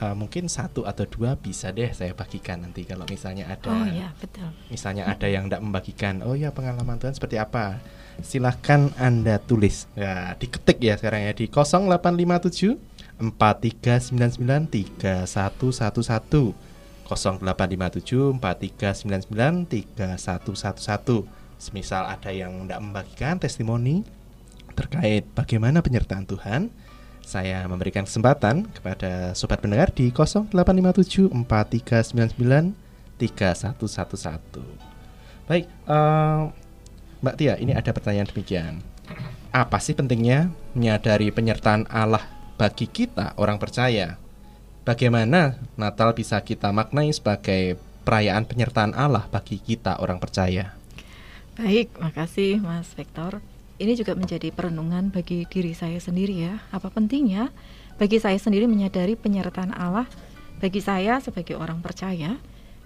uh, 0.00 0.16
mungkin 0.16 0.48
satu 0.48 0.88
atau 0.88 1.04
dua 1.04 1.36
bisa 1.36 1.68
deh 1.68 1.92
saya 1.92 2.16
bagikan 2.16 2.64
nanti 2.64 2.88
kalau 2.88 3.04
misalnya 3.04 3.44
ada 3.52 3.68
oh, 3.68 3.84
ya, 3.84 4.08
betul. 4.16 4.48
misalnya 4.72 5.04
ada 5.12 5.28
yang 5.28 5.46
tidak 5.46 5.60
membagikan 5.60 6.24
oh 6.24 6.32
ya 6.32 6.48
pengalaman 6.56 6.96
Tuhan 6.96 7.12
seperti 7.12 7.36
apa 7.36 7.84
silahkan 8.24 8.88
anda 8.96 9.36
tulis 9.36 9.84
ya 9.92 10.32
diketik 10.40 10.80
ya 10.80 10.96
sekarang 10.96 11.28
ya 11.28 11.32
di 11.36 11.50
0857 11.52 12.93
4399 13.18 14.70
3111 14.70 16.54
0857 17.04 18.40
4399 18.40 19.98
3111 19.98 21.44
Semisal 21.54 22.10
ada 22.10 22.34
yang 22.34 22.66
tidak 22.66 22.80
membagikan 22.82 23.38
testimoni 23.40 24.04
terkait 24.74 25.24
bagaimana 25.32 25.80
penyertaan 25.80 26.26
Tuhan 26.26 26.68
saya 27.24 27.64
memberikan 27.64 28.04
kesempatan 28.04 28.68
kepada 28.68 29.32
sobat 29.32 29.64
pendengar 29.64 29.88
di 29.96 30.12
0857 30.12 31.32
4399 31.32 32.76
3111. 33.16 35.48
Baik, 35.48 35.64
uh, 35.88 36.52
Mbak 37.24 37.34
Tia, 37.40 37.56
ini 37.56 37.72
ada 37.72 37.96
pertanyaan 37.96 38.28
demikian. 38.28 38.84
Apa 39.54 39.78
sih 39.80 39.96
pentingnya 39.96 40.52
menyadari 40.76 41.32
penyertaan 41.32 41.88
Allah 41.88 42.33
bagi 42.54 42.86
kita 42.86 43.34
orang 43.40 43.58
percaya? 43.58 44.18
Bagaimana 44.84 45.56
Natal 45.80 46.12
bisa 46.12 46.38
kita 46.44 46.68
maknai 46.70 47.08
sebagai 47.10 47.80
perayaan 48.04 48.44
penyertaan 48.44 48.92
Allah 48.92 49.24
bagi 49.32 49.56
kita 49.56 49.98
orang 49.98 50.20
percaya? 50.20 50.76
Baik, 51.56 51.94
makasih 51.96 52.60
Mas 52.60 52.92
Vektor 52.92 53.40
ini 53.78 53.98
juga 53.98 54.14
menjadi 54.14 54.54
perenungan 54.54 55.10
bagi 55.10 55.46
diri 55.50 55.74
saya 55.74 55.98
sendiri 55.98 56.46
ya. 56.46 56.62
Apa 56.70 56.92
pentingnya 56.92 57.50
bagi 57.98 58.18
saya 58.18 58.38
sendiri 58.38 58.66
menyadari 58.70 59.18
penyertaan 59.18 59.74
Allah 59.74 60.06
bagi 60.62 60.78
saya 60.78 61.18
sebagai 61.18 61.58
orang 61.58 61.82
percaya 61.82 62.38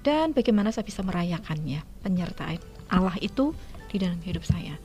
dan 0.05 0.33
bagaimana 0.33 0.73
saya 0.73 0.89
bisa 0.89 1.05
merayakannya 1.05 1.85
penyertaan 2.01 2.61
Allah 2.89 3.17
itu 3.21 3.53
di 3.93 4.01
dalam 4.01 4.21
hidup 4.25 4.45
saya. 4.45 4.77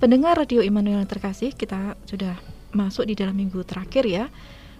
Pendengar 0.00 0.34
Radio 0.34 0.64
Immanuel 0.66 1.06
terkasih, 1.06 1.54
kita 1.54 1.94
sudah 2.08 2.34
masuk 2.72 3.08
di 3.08 3.14
dalam 3.16 3.36
minggu 3.36 3.64
terakhir 3.64 4.04
ya 4.08 4.24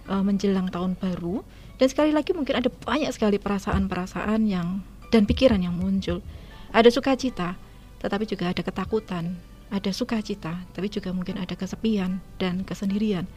eh, 0.09 0.23
menjelang 0.23 0.69
tahun 0.69 0.97
baru 0.97 1.41
dan 1.77 1.87
sekali 1.89 2.13
lagi 2.13 2.31
mungkin 2.37 2.57
ada 2.61 2.69
banyak 2.69 3.09
sekali 3.09 3.41
perasaan-perasaan 3.41 4.45
yang 4.45 4.85
dan 5.13 5.29
pikiran 5.29 5.61
yang 5.61 5.77
muncul. 5.77 6.25
Ada 6.73 6.89
sukacita, 6.89 7.53
tetapi 8.01 8.25
juga 8.25 8.49
ada 8.49 8.65
ketakutan, 8.65 9.37
ada 9.69 9.91
sukacita, 9.93 10.65
tapi 10.73 10.89
juga 10.89 11.13
mungkin 11.13 11.37
ada 11.37 11.53
kesepian 11.53 12.17
dan 12.41 12.65
kesendirian. 12.65 13.29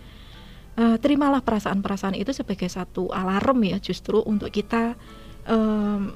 Uh, 0.77 1.01
terimalah 1.01 1.41
perasaan-perasaan 1.41 2.17
itu 2.17 2.37
sebagai 2.37 2.69
satu 2.69 3.09
alarm 3.09 3.65
ya 3.65 3.81
justru 3.81 4.21
untuk 4.21 4.53
kita 4.53 4.93
um, 5.49 6.13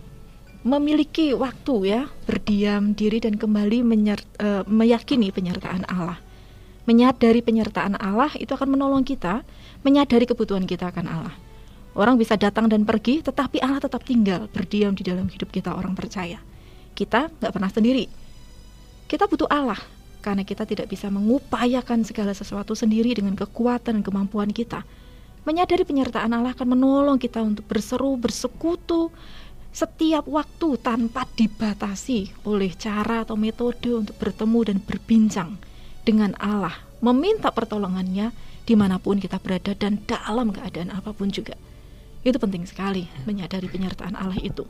memiliki 0.60 1.32
waktu 1.32 1.74
ya 1.88 2.00
berdiam 2.28 2.92
diri 2.92 3.24
dan 3.24 3.40
kembali 3.40 3.80
menyer, 3.80 4.20
uh, 4.40 4.64
meyakini 4.68 5.32
penyertaan 5.32 5.88
Allah. 5.88 6.20
Menyadari 6.88 7.44
penyertaan 7.44 8.00
Allah 8.00 8.32
itu 8.40 8.56
akan 8.56 8.72
menolong 8.72 9.04
kita 9.04 9.44
menyadari 9.84 10.24
kebutuhan 10.24 10.64
kita 10.64 10.88
akan 10.88 11.06
Allah. 11.08 11.34
Orang 11.92 12.16
bisa 12.16 12.38
datang 12.38 12.70
dan 12.70 12.86
pergi, 12.86 13.20
tetapi 13.20 13.58
Allah 13.60 13.82
tetap 13.82 14.06
tinggal 14.06 14.46
berdiam 14.48 14.94
di 14.94 15.02
dalam 15.02 15.26
hidup 15.26 15.50
kita 15.50 15.74
orang 15.74 15.92
percaya. 15.92 16.38
Kita 16.94 17.28
nggak 17.28 17.52
pernah 17.52 17.68
sendiri. 17.68 18.06
Kita 19.10 19.26
butuh 19.26 19.50
Allah 19.50 19.78
karena 20.22 20.46
kita 20.46 20.68
tidak 20.68 20.86
bisa 20.86 21.10
mengupayakan 21.10 22.06
segala 22.06 22.30
sesuatu 22.30 22.76
sendiri 22.76 23.16
dengan 23.16 23.34
kekuatan 23.34 24.00
dan 24.00 24.04
kemampuan 24.06 24.54
kita. 24.54 24.86
Menyadari 25.42 25.82
penyertaan 25.82 26.30
Allah 26.30 26.52
akan 26.54 26.76
menolong 26.76 27.18
kita 27.18 27.40
untuk 27.40 27.64
berseru, 27.66 28.14
bersekutu 28.20 29.10
setiap 29.72 30.28
waktu 30.28 30.78
tanpa 30.78 31.24
dibatasi 31.34 32.44
oleh 32.44 32.70
cara 32.76 33.24
atau 33.24 33.34
metode 33.34 33.88
untuk 33.90 34.14
bertemu 34.20 34.60
dan 34.66 34.78
berbincang 34.82 35.69
dengan 36.04 36.36
Allah, 36.40 36.74
meminta 37.04 37.52
pertolongannya 37.52 38.32
di 38.64 38.74
mana 38.76 39.00
pun 39.00 39.18
kita 39.18 39.40
berada 39.42 39.74
dan 39.74 39.98
dalam 40.06 40.52
keadaan 40.54 40.94
apa 40.94 41.10
pun 41.10 41.32
juga. 41.32 41.58
Itu 42.20 42.36
penting 42.36 42.68
sekali 42.68 43.08
menyadari 43.24 43.66
penyertaan 43.66 44.14
Allah 44.14 44.38
itu. 44.38 44.68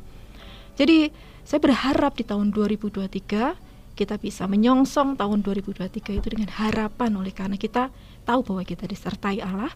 Jadi 0.79 1.11
saya 1.43 1.61
berharap 1.61 2.15
di 2.17 2.25
tahun 2.25 2.55
2023 2.55 3.99
kita 3.99 4.17
bisa 4.17 4.49
menyongsong 4.49 5.19
tahun 5.21 5.45
2023 5.45 6.17
itu 6.17 6.27
dengan 6.33 6.49
harapan 6.57 7.11
oleh 7.21 7.35
karena 7.35 7.61
kita 7.61 7.93
tahu 8.25 8.41
bahwa 8.47 8.63
kita 8.65 8.89
disertai 8.89 9.45
Allah 9.45 9.75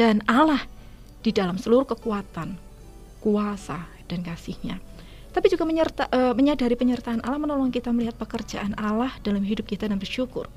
dan 0.00 0.24
Allah 0.24 0.64
di 1.20 1.28
dalam 1.28 1.60
seluruh 1.60 1.84
kekuatan, 1.84 2.56
kuasa 3.20 3.84
dan 4.08 4.24
kasihnya. 4.24 4.80
tapi 5.30 5.46
juga 5.46 5.62
menyerta, 5.62 6.10
uh, 6.10 6.34
menyadari 6.34 6.74
penyertaan 6.74 7.22
Allah 7.22 7.38
menolong 7.38 7.70
kita 7.70 7.94
melihat 7.94 8.18
pekerjaan 8.18 8.74
Allah 8.74 9.14
dalam 9.22 9.46
hidup 9.46 9.62
kita 9.62 9.86
dan 9.86 9.94
bersyukur. 9.94 10.50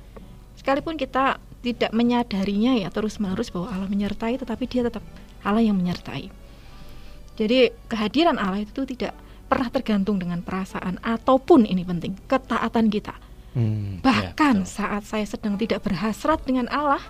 Sekalipun 0.64 0.96
kita 0.96 1.44
tidak 1.60 1.92
menyadarinya 1.92 2.80
ya 2.80 2.88
terus-menerus 2.88 3.52
bahwa 3.52 3.68
Allah 3.68 3.92
menyertai 3.92 4.40
tetapi 4.40 4.64
dia 4.64 4.88
tetap 4.88 5.04
Allah 5.44 5.60
yang 5.60 5.76
menyertai. 5.76 6.32
Jadi 7.36 7.76
kehadiran 7.92 8.40
Allah 8.40 8.64
itu 8.64 8.88
tidak 8.88 9.12
pernah 9.52 9.68
tergantung 9.68 10.24
dengan 10.24 10.40
perasaan 10.40 11.04
ataupun 11.04 11.68
ini 11.68 11.84
penting 11.84 12.16
ketaatan 12.32 12.88
kita. 12.88 13.12
Hmm, 13.54 14.00
Bahkan 14.00 14.64
ya, 14.64 14.70
saat 14.70 15.04
saya 15.04 15.28
sedang 15.28 15.60
tidak 15.60 15.84
berhasrat 15.84 16.42
dengan 16.48 16.72
Allah, 16.72 17.04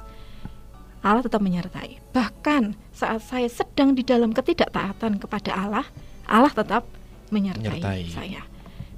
Allah 1.06 1.22
tetap 1.22 1.40
menyertai. 1.40 2.02
Bahkan 2.12 2.74
saat 2.90 3.22
saya 3.22 3.46
sedang 3.48 3.94
di 3.94 4.02
dalam 4.02 4.34
ketidaktaatan 4.34 5.22
kepada 5.22 5.54
Allah, 5.54 5.86
Allah 6.26 6.50
tetap 6.50 6.90
menyertai, 7.30 7.80
menyertai. 7.80 8.02
saya. 8.10 8.42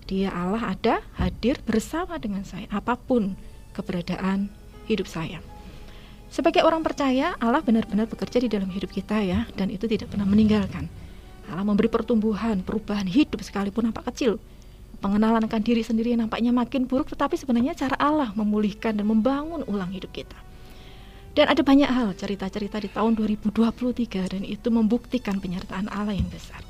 Dia 0.05 0.29
Allah 0.31 0.77
ada 0.77 1.01
hadir 1.17 1.57
bersama 1.65 2.17
dengan 2.21 2.45
saya 2.45 2.69
apa 2.69 2.93
pun 2.97 3.33
keberadaan 3.75 4.47
hidup 4.87 5.05
saya. 5.05 5.43
Sebagai 6.31 6.63
orang 6.63 6.83
percaya, 6.83 7.35
Allah 7.39 7.59
benar-benar 7.63 8.07
bekerja 8.07 8.43
di 8.43 8.49
dalam 8.51 8.67
hidup 8.71 8.91
kita 8.91 9.23
ya 9.23 9.47
dan 9.55 9.71
itu 9.71 9.87
tidak 9.87 10.11
pernah 10.11 10.27
meninggalkan. 10.27 10.87
Allah 11.45 11.63
memberi 11.63 11.91
pertumbuhan, 11.91 12.65
perubahan 12.65 13.05
hidup 13.05 13.39
sekalipun 13.43 13.91
nampak 13.91 14.09
kecil. 14.11 14.41
Pengenalan 14.99 15.45
akan 15.45 15.61
diri 15.61 15.85
sendiri 15.85 16.15
yang 16.15 16.25
nampaknya 16.25 16.49
makin 16.49 16.89
buruk 16.89 17.11
tetapi 17.13 17.37
sebenarnya 17.37 17.77
cara 17.77 17.95
Allah 18.01 18.33
memulihkan 18.33 18.97
dan 18.97 19.05
membangun 19.05 19.61
ulang 19.69 19.93
hidup 19.93 20.09
kita. 20.09 20.35
Dan 21.35 21.51
ada 21.51 21.61
banyak 21.61 21.91
hal 21.91 22.15
cerita-cerita 22.15 22.79
di 22.79 22.87
tahun 22.87 23.19
2023 23.19 24.31
dan 24.31 24.41
itu 24.47 24.71
membuktikan 24.71 25.43
penyertaan 25.43 25.91
Allah 25.91 26.15
yang 26.15 26.31
besar. 26.31 26.63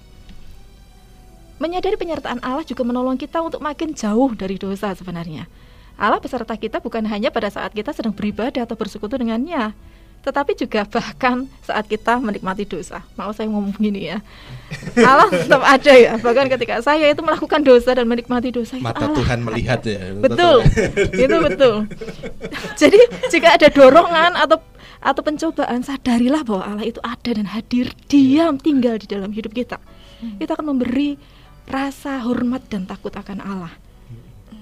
Menyadari 1.62 1.96
penyertaan 1.96 2.44
Allah 2.44 2.68
juga 2.68 2.84
menolong 2.84 3.16
kita 3.16 3.40
untuk 3.40 3.64
makin 3.64 3.96
jauh 3.96 4.34
dari 4.36 4.60
dosa 4.60 4.92
sebenarnya. 4.92 5.48
Allah 5.96 6.20
beserta 6.20 6.54
kita 6.60 6.84
bukan 6.84 7.04
hanya 7.08 7.32
pada 7.32 7.48
saat 7.48 7.72
kita 7.72 7.96
sedang 7.96 8.12
beribadah 8.12 8.68
atau 8.68 8.76
bersekutu 8.76 9.16
dengannya, 9.16 9.72
tetapi 10.26 10.58
juga 10.58 10.82
bahkan 10.90 11.46
saat 11.62 11.86
kita 11.86 12.18
menikmati 12.18 12.66
dosa. 12.66 13.06
Mau 13.14 13.30
saya 13.30 13.46
ngomong 13.46 13.78
gini 13.78 14.10
ya. 14.10 14.18
Allah 15.10 15.30
tetap 15.30 15.62
ada 15.62 15.94
ya. 15.94 16.18
Bahkan 16.18 16.50
ketika 16.50 16.82
saya 16.82 17.14
itu 17.14 17.22
melakukan 17.22 17.62
dosa 17.62 17.94
dan 17.94 18.10
menikmati 18.10 18.50
dosa 18.50 18.82
Mata 18.82 19.06
Allah 19.06 19.22
Tuhan 19.22 19.40
melihat 19.46 19.86
ya. 19.86 20.18
Betul. 20.18 20.66
itu 21.14 21.36
betul. 21.46 21.76
Jadi 22.82 23.00
jika 23.30 23.54
ada 23.54 23.70
dorongan 23.70 24.34
atau 24.34 24.58
atau 25.06 25.22
pencobaan 25.22 25.86
sadarilah 25.86 26.42
bahwa 26.42 26.64
Allah 26.66 26.86
itu 26.90 26.98
ada 27.06 27.30
dan 27.30 27.46
hadir 27.46 27.94
diam 28.10 28.58
tinggal 28.58 28.98
di 28.98 29.06
dalam 29.06 29.30
hidup 29.30 29.54
kita. 29.54 29.78
Hmm. 30.18 30.42
Itu 30.42 30.58
akan 30.58 30.74
memberi 30.74 31.22
rasa 31.70 32.26
hormat 32.26 32.66
dan 32.66 32.90
takut 32.90 33.14
akan 33.14 33.46
Allah. 33.46 33.85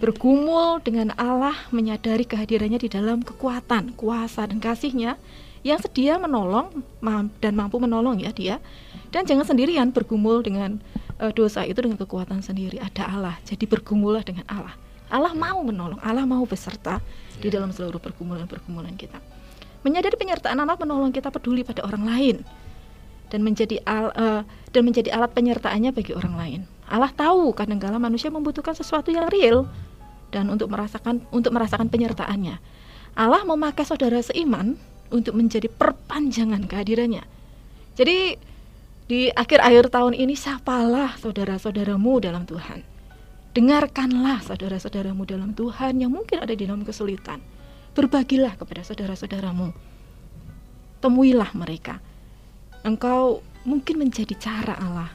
Bergumul 0.03 0.83
dengan 0.83 1.15
Allah, 1.15 1.55
menyadari 1.71 2.27
kehadirannya 2.27 2.75
di 2.75 2.91
dalam 2.91 3.23
kekuatan, 3.23 3.95
kuasa, 3.95 4.43
dan 4.43 4.59
kasihnya 4.59 5.15
yang 5.63 5.79
sedia 5.79 6.19
menolong 6.19 6.83
dan 7.39 7.55
mampu 7.55 7.79
menolong 7.79 8.19
ya 8.19 8.35
dia. 8.35 8.59
Dan 9.15 9.23
jangan 9.23 9.47
sendirian 9.47 9.95
bergumul 9.95 10.43
dengan 10.43 10.83
uh, 11.23 11.31
dosa 11.31 11.63
itu 11.63 11.79
dengan 11.79 11.95
kekuatan 11.95 12.43
sendiri. 12.43 12.83
Ada 12.83 13.15
Allah, 13.15 13.39
jadi 13.47 13.63
bergumullah 13.63 14.27
dengan 14.27 14.43
Allah. 14.51 14.75
Allah 15.07 15.31
mau 15.31 15.63
menolong, 15.63 16.03
Allah 16.03 16.27
mau 16.27 16.43
beserta 16.43 16.99
di 17.39 17.47
dalam 17.47 17.71
seluruh 17.71 18.03
pergumulan-pergumulan 18.03 18.99
kita. 18.99 19.23
Menyadari 19.87 20.19
penyertaan 20.19 20.59
Allah 20.59 20.75
menolong 20.75 21.15
kita 21.15 21.31
peduli 21.31 21.63
pada 21.63 21.79
orang 21.87 22.03
lain 22.03 22.35
dan 23.31 23.39
menjadi 23.39 23.79
al, 23.87 24.11
uh, 24.19 24.41
dan 24.75 24.83
menjadi 24.83 25.15
alat 25.15 25.31
penyertaannya 25.31 25.95
bagi 25.95 26.11
orang 26.11 26.35
lain. 26.35 26.61
Allah 26.91 27.09
tahu 27.15 27.55
kadang-kala 27.55 28.03
manusia 28.03 28.27
membutuhkan 28.27 28.75
sesuatu 28.75 29.07
yang 29.07 29.31
real 29.31 29.63
dan 30.33 30.49
untuk 30.49 30.73
merasakan 30.73 31.21
untuk 31.29 31.53
merasakan 31.53 31.87
penyertaannya. 31.93 32.57
Allah 33.13 33.45
memakai 33.45 33.85
saudara 33.85 34.17
seiman 34.25 34.73
untuk 35.13 35.37
menjadi 35.37 35.69
perpanjangan 35.69 36.65
kehadirannya. 36.65 37.21
Jadi 37.93 38.33
di 39.05 39.29
akhir-akhir 39.29 39.93
tahun 39.93 40.17
ini 40.17 40.33
siapalah 40.33 41.13
saudara-saudaramu 41.21 42.17
dalam 42.17 42.49
Tuhan. 42.49 42.81
Dengarkanlah 43.53 44.41
saudara-saudaramu 44.41 45.29
dalam 45.29 45.53
Tuhan 45.53 46.01
yang 46.01 46.09
mungkin 46.09 46.41
ada 46.41 46.57
di 46.57 46.65
dalam 46.65 46.81
kesulitan. 46.81 47.37
Berbagilah 47.93 48.57
kepada 48.57 48.81
saudara-saudaramu. 48.81 49.69
Temuilah 50.97 51.53
mereka. 51.53 52.01
Engkau 52.81 53.45
mungkin 53.61 54.01
menjadi 54.01 54.33
cara 54.41 54.73
Allah 54.81 55.13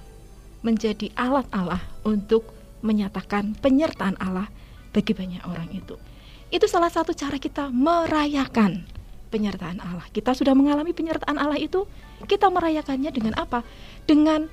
menjadi 0.62 1.10
alat 1.14 1.46
Allah 1.54 1.82
untuk 2.02 2.50
menyatakan 2.82 3.58
penyertaan 3.58 4.18
Allah 4.18 4.50
bagi 4.98 5.14
banyak 5.14 5.46
orang 5.46 5.70
itu. 5.70 5.94
Itu 6.50 6.66
salah 6.66 6.90
satu 6.90 7.14
cara 7.14 7.38
kita 7.38 7.70
merayakan 7.70 8.82
penyertaan 9.30 9.78
Allah. 9.78 10.02
Kita 10.10 10.34
sudah 10.34 10.58
mengalami 10.58 10.90
penyertaan 10.90 11.38
Allah 11.38 11.54
itu, 11.54 11.86
kita 12.26 12.50
merayakannya 12.50 13.14
dengan 13.14 13.38
apa? 13.38 13.62
Dengan 14.10 14.50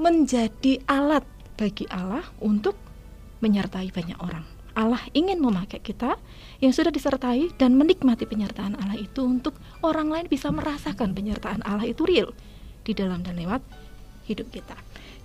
menjadi 0.00 0.80
alat 0.88 1.26
bagi 1.60 1.84
Allah 1.92 2.24
untuk 2.40 2.72
menyertai 3.44 3.92
banyak 3.92 4.16
orang. 4.24 4.46
Allah 4.72 5.02
ingin 5.12 5.42
memakai 5.42 5.82
kita 5.82 6.16
yang 6.62 6.72
sudah 6.72 6.88
disertai 6.94 7.52
dan 7.60 7.76
menikmati 7.76 8.24
penyertaan 8.24 8.78
Allah 8.80 8.96
itu 8.96 9.20
untuk 9.26 9.58
orang 9.84 10.08
lain 10.08 10.26
bisa 10.30 10.48
merasakan 10.48 11.12
penyertaan 11.12 11.60
Allah 11.66 11.84
itu 11.84 12.06
real 12.06 12.32
di 12.86 12.96
dalam 12.96 13.20
dan 13.20 13.36
lewat 13.36 13.60
hidup 14.30 14.48
kita. 14.48 14.78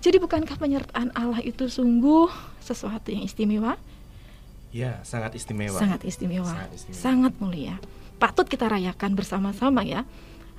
Jadi 0.06 0.22
bukankah 0.22 0.54
penyertaan 0.54 1.10
Allah 1.18 1.42
itu 1.42 1.66
sungguh 1.66 2.30
sesuatu 2.62 3.10
yang 3.10 3.26
istimewa? 3.26 3.74
Ya, 4.70 5.02
sangat 5.02 5.34
istimewa. 5.34 5.82
Sangat 5.82 6.06
istimewa. 6.06 6.46
Sangat, 6.46 6.70
istimewa. 6.78 7.02
sangat 7.02 7.32
mulia. 7.42 7.74
Patut 8.22 8.46
kita 8.46 8.70
rayakan 8.70 9.18
bersama-sama 9.18 9.82
ya. 9.82 10.06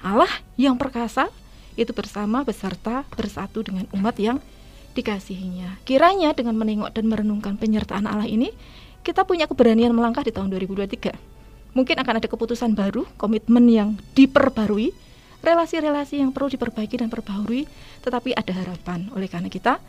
Allah 0.04 0.28
yang 0.60 0.76
perkasa 0.76 1.32
itu 1.80 1.95
bersama 1.95 2.43
beserta 2.43 3.08
bersatu 3.16 3.64
dengan 3.64 3.88
umat 3.95 4.20
yang 4.20 4.43
dikasihinya. 5.00 5.80
Kiranya 5.88 6.36
dengan 6.36 6.60
menengok 6.60 6.91
dan 6.91 7.08
merenungkan 7.08 7.56
penyertaan 7.56 8.04
Allah 8.04 8.28
ini, 8.28 8.52
kita 9.00 9.24
punya 9.24 9.48
keberanian 9.48 9.95
melangkah 9.95 10.28
di 10.28 10.36
tahun 10.36 10.52
2023. 10.52 11.16
Mungkin 11.72 11.95
akan 11.95 12.14
ada 12.20 12.28
keputusan 12.28 12.76
baru, 12.76 13.08
komitmen 13.16 13.64
yang 13.72 13.95
diperbarui, 14.12 14.91
relasi-relasi 15.41 16.19
yang 16.21 16.33
perlu 16.33 16.49
diperbaiki 16.49 17.01
dan 17.01 17.09
perbaharui, 17.09 17.69
tetapi 18.01 18.33
ada 18.33 18.53
harapan 18.53 19.09
oleh 19.13 19.29
karena 19.29 19.47
kita 19.47 19.79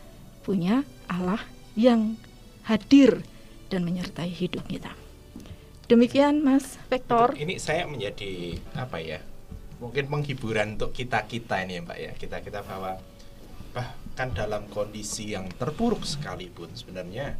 punya 0.45 0.85
Allah 1.09 1.41
yang 1.73 2.17
hadir 2.65 3.21
dan 3.69 3.85
menyertai 3.85 4.29
hidup 4.29 4.65
kita. 4.69 4.93
Demikian 5.89 6.45
Mas 6.45 6.77
Vektor. 6.85 7.33
Ini 7.33 7.57
saya 7.57 7.89
menjadi 7.89 8.61
apa 8.77 9.01
ya? 9.01 9.25
Mungkin 9.81 10.05
penghiburan 10.05 10.77
untuk 10.77 10.93
kita-kita 10.93 11.65
ini 11.65 11.79
ya 11.79 11.81
Mbak 11.81 11.97
ya. 11.97 12.11
Kita-kita 12.13 12.61
bahwa 12.61 13.01
bahkan 13.73 14.29
dalam 14.37 14.69
kondisi 14.69 15.33
yang 15.33 15.49
terpuruk 15.49 16.05
sekalipun 16.05 16.69
sebenarnya 16.77 17.37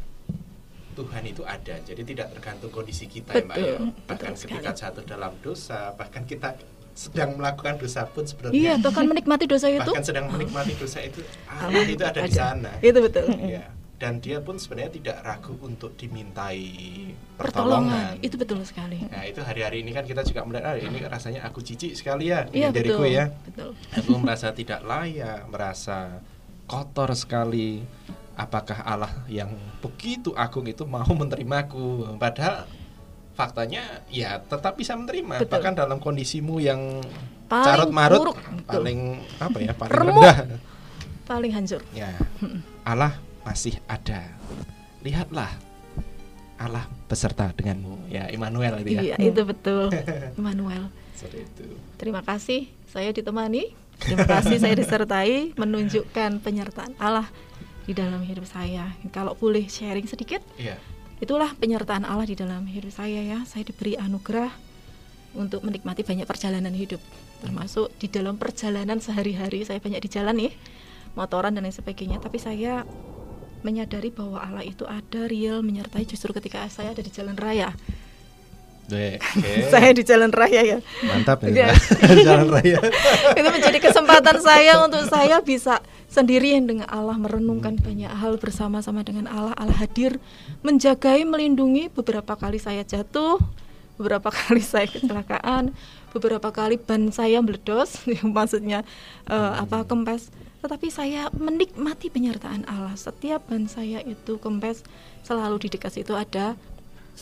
Tuhan 0.98 1.22
itu 1.30 1.46
ada. 1.46 1.78
Jadi 1.78 2.02
tidak 2.02 2.34
tergantung 2.34 2.74
kondisi 2.74 3.06
kita 3.06 3.38
betul, 3.38 3.38
ya 3.38 3.46
Mbak 3.46 3.56
ya. 3.62 3.78
Bahkan 4.10 4.32
ketika 4.34 4.70
jatuh 4.74 5.04
dalam 5.06 5.32
dosa, 5.38 5.94
bahkan 5.94 6.26
kita 6.26 6.58
sedang 7.00 7.32
melakukan 7.40 7.80
dosa 7.80 8.04
pun 8.04 8.28
sebenarnya 8.28 8.60
iya 8.60 8.72
atau 8.76 8.92
kan 8.92 9.08
menikmati 9.08 9.48
dosa 9.48 9.72
itu 9.72 9.88
bahkan 9.88 10.04
sedang 10.04 10.28
menikmati 10.28 10.76
dosa 10.76 11.00
itu 11.00 11.24
Allah 11.48 11.88
itu 11.88 12.04
ada, 12.04 12.20
ada 12.20 12.28
di 12.28 12.32
sana 12.36 12.70
itu 12.84 12.98
betul 13.00 13.24
ya 13.40 13.64
dan 14.00 14.16
dia 14.16 14.40
pun 14.40 14.56
sebenarnya 14.56 14.96
tidak 14.96 15.16
ragu 15.20 15.60
untuk 15.60 15.92
dimintai 15.92 16.72
pertolongan. 17.36 18.16
pertolongan. 18.16 18.24
Itu 18.24 18.40
betul 18.40 18.64
sekali. 18.64 18.96
Nah, 19.04 19.28
itu 19.28 19.44
hari-hari 19.44 19.84
ini 19.84 19.92
kan 19.92 20.08
kita 20.08 20.24
juga 20.24 20.40
melihat 20.48 20.72
ah, 20.72 20.76
ini 20.80 21.04
rasanya 21.04 21.44
aku 21.44 21.60
cici 21.60 21.92
sekali 21.92 22.32
ya 22.32 22.48
iya, 22.48 22.72
diriku 22.72 23.04
betul, 23.04 23.12
ya. 23.12 23.28
Betul. 23.28 23.76
Aku 23.92 24.16
merasa 24.24 24.56
tidak 24.56 24.80
layak, 24.88 25.44
merasa 25.52 26.24
kotor 26.64 27.12
sekali. 27.12 27.84
Apakah 28.40 28.80
Allah 28.88 29.12
yang 29.28 29.52
begitu 29.84 30.32
agung 30.32 30.64
itu 30.64 30.88
mau 30.88 31.04
menerimaku? 31.04 32.16
Padahal 32.16 32.64
faktanya 33.34 34.04
ya 34.10 34.40
tetap 34.42 34.76
bisa 34.76 34.94
menerima. 34.98 35.40
Betul. 35.40 35.52
bahkan 35.52 35.72
dalam 35.72 35.98
kondisimu 36.02 36.60
yang 36.60 37.00
paling 37.48 37.66
carut 37.66 37.90
marut 37.90 38.20
buruk. 38.30 38.38
paling 38.68 39.00
apa 39.40 39.58
ya 39.58 39.72
paling 39.74 39.92
Remuk. 39.94 40.22
rendah. 40.22 40.36
Paling 41.26 41.52
hancur. 41.54 41.82
Ya. 41.94 42.10
Allah 42.82 43.14
masih 43.46 43.78
ada. 43.86 44.34
Lihatlah 45.00 45.50
Allah 46.60 46.84
beserta 47.08 47.48
denganmu. 47.54 48.10
Ya 48.12 48.28
Immanuel 48.28 48.82
itu 48.84 48.98
ya. 48.98 49.14
Iya 49.14 49.16
itu 49.32 49.42
betul. 49.46 49.88
Immanuel. 50.38 50.90
Terima 51.96 52.20
kasih. 52.26 52.68
Saya 52.90 53.14
ditemani. 53.14 53.72
Terima 54.00 54.24
kasih 54.24 54.56
saya 54.56 54.74
disertai 54.74 55.52
menunjukkan 55.60 56.40
penyertaan 56.40 56.96
Allah 56.96 57.28
di 57.84 57.92
dalam 57.92 58.20
hidup 58.24 58.48
saya. 58.48 58.96
Kalau 59.12 59.36
boleh 59.36 59.68
sharing 59.68 60.08
sedikit 60.08 60.40
iya 60.56 60.76
itulah 61.20 61.52
penyertaan 61.56 62.08
Allah 62.08 62.26
di 62.26 62.36
dalam 62.36 62.64
hidup 62.66 62.90
saya 62.90 63.20
ya. 63.22 63.38
Saya 63.44 63.68
diberi 63.68 63.94
anugerah 63.96 64.50
untuk 65.36 65.62
menikmati 65.62 66.02
banyak 66.02 66.26
perjalanan 66.26 66.74
hidup. 66.74 66.98
Termasuk 67.44 67.92
di 68.00 68.10
dalam 68.10 68.36
perjalanan 68.40 68.98
sehari-hari. 68.98 69.62
Saya 69.62 69.78
banyak 69.78 70.00
di 70.00 70.08
jalan 70.10 70.34
nih 70.36 70.52
motoran 71.14 71.54
dan 71.54 71.68
lain 71.68 71.76
sebagainya. 71.76 72.18
Tapi 72.18 72.40
saya 72.40 72.82
menyadari 73.60 74.08
bahwa 74.10 74.40
Allah 74.40 74.64
itu 74.64 74.88
ada 74.88 75.28
real 75.28 75.60
menyertai. 75.60 76.08
Justru 76.08 76.32
ketika 76.34 76.66
saya 76.72 76.96
ada 76.96 77.04
di 77.04 77.12
jalan 77.12 77.36
raya. 77.36 77.76
Okay. 78.90 79.22
saya 79.72 79.90
di 79.94 80.02
jalan 80.02 80.34
raya 80.34 80.62
ya. 80.66 80.78
Mantap 81.06 81.46
ya. 81.46 81.70
jalan 82.26 82.50
raya. 82.50 82.78
itu 83.38 83.48
menjadi 83.48 83.78
kesempatan 83.78 84.42
saya 84.42 84.82
untuk 84.82 85.06
saya 85.06 85.38
bisa 85.38 85.78
sendirian 86.10 86.66
dengan 86.66 86.90
Allah 86.90 87.14
merenungkan 87.14 87.78
hmm. 87.78 87.86
banyak 87.86 88.12
hal 88.12 88.34
bersama-sama 88.42 89.06
dengan 89.06 89.30
Allah. 89.30 89.54
Allah 89.54 89.78
hadir 89.78 90.18
menjagai, 90.66 91.22
melindungi. 91.22 91.88
Beberapa 91.94 92.34
kali 92.34 92.58
saya 92.58 92.82
jatuh, 92.82 93.38
beberapa 93.94 94.34
kali 94.34 94.60
saya 94.60 94.90
kecelakaan, 94.90 95.70
beberapa 96.10 96.50
kali 96.50 96.76
ban 96.76 97.14
saya 97.14 97.38
meledos, 97.38 98.02
maksudnya 98.26 98.82
uh, 99.30 99.62
apa 99.62 99.86
kempes 99.86 100.34
tetapi 100.60 100.92
saya 100.92 101.32
menikmati 101.32 102.12
penyertaan 102.12 102.68
Allah. 102.68 102.92
Setiap 102.92 103.48
ban 103.48 103.64
saya 103.64 104.04
itu 104.04 104.36
kempes 104.36 104.84
selalu 105.24 105.56
di 105.66 105.68
dekat 105.72 105.96
situ 105.96 106.12
ada 106.12 106.52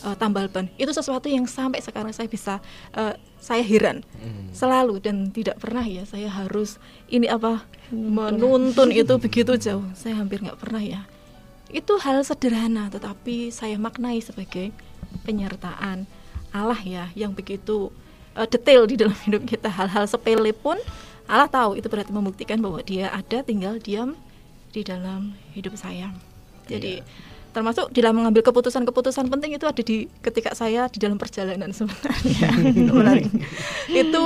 uh, 0.03 0.15
tambal 0.15 0.47
ban. 0.47 0.67
Itu 0.75 0.91
sesuatu 0.91 1.27
yang 1.27 1.45
sampai 1.45 1.83
sekarang 1.83 2.11
saya 2.15 2.27
bisa 2.29 2.63
uh, 2.95 3.13
saya 3.39 3.63
heran 3.63 4.03
hmm. 4.19 4.51
selalu 4.51 4.99
dan 4.99 5.31
tidak 5.31 5.63
pernah 5.63 5.83
ya 5.83 6.03
saya 6.03 6.27
harus 6.27 6.75
ini 7.07 7.31
apa 7.31 7.63
menuntun 7.89 8.91
itu 8.91 9.15
begitu 9.17 9.55
jauh. 9.55 9.85
Saya 9.95 10.19
hampir 10.19 10.43
nggak 10.43 10.59
pernah 10.59 10.83
ya. 10.83 11.01
Itu 11.69 12.01
hal 12.01 12.25
sederhana 12.25 12.89
tetapi 12.89 13.53
saya 13.53 13.77
maknai 13.77 14.19
sebagai 14.19 14.73
penyertaan 15.23 16.09
Allah 16.49 16.81
ya 16.81 17.13
yang 17.13 17.33
begitu 17.33 17.93
uh, 18.33 18.47
detail 18.49 18.85
di 18.89 18.99
dalam 18.99 19.15
hidup 19.27 19.45
kita. 19.45 19.69
Hal-hal 19.69 20.05
sepele 20.09 20.51
pun 20.51 20.77
Allah 21.29 21.45
tahu 21.45 21.77
itu 21.77 21.85
berarti 21.85 22.09
membuktikan 22.09 22.57
bahwa 22.57 22.81
dia 22.81 23.13
ada 23.13 23.45
tinggal 23.45 23.77
diam 23.77 24.17
di 24.73 24.81
dalam 24.81 25.37
hidup 25.53 25.77
saya. 25.77 26.09
Jadi 26.69 27.01
yeah. 27.01 27.28
Termasuk 27.49 27.89
dalam 27.93 28.21
mengambil 28.21 28.45
keputusan-keputusan 28.45 29.27
penting 29.29 29.57
itu 29.57 29.65
ada 29.65 29.81
di 29.81 30.05
ketika 30.21 30.53
saya 30.53 30.85
di 30.87 30.97
dalam 31.01 31.17
perjalanan 31.17 31.73
sebenarnya. 31.73 32.49
itu 34.01 34.23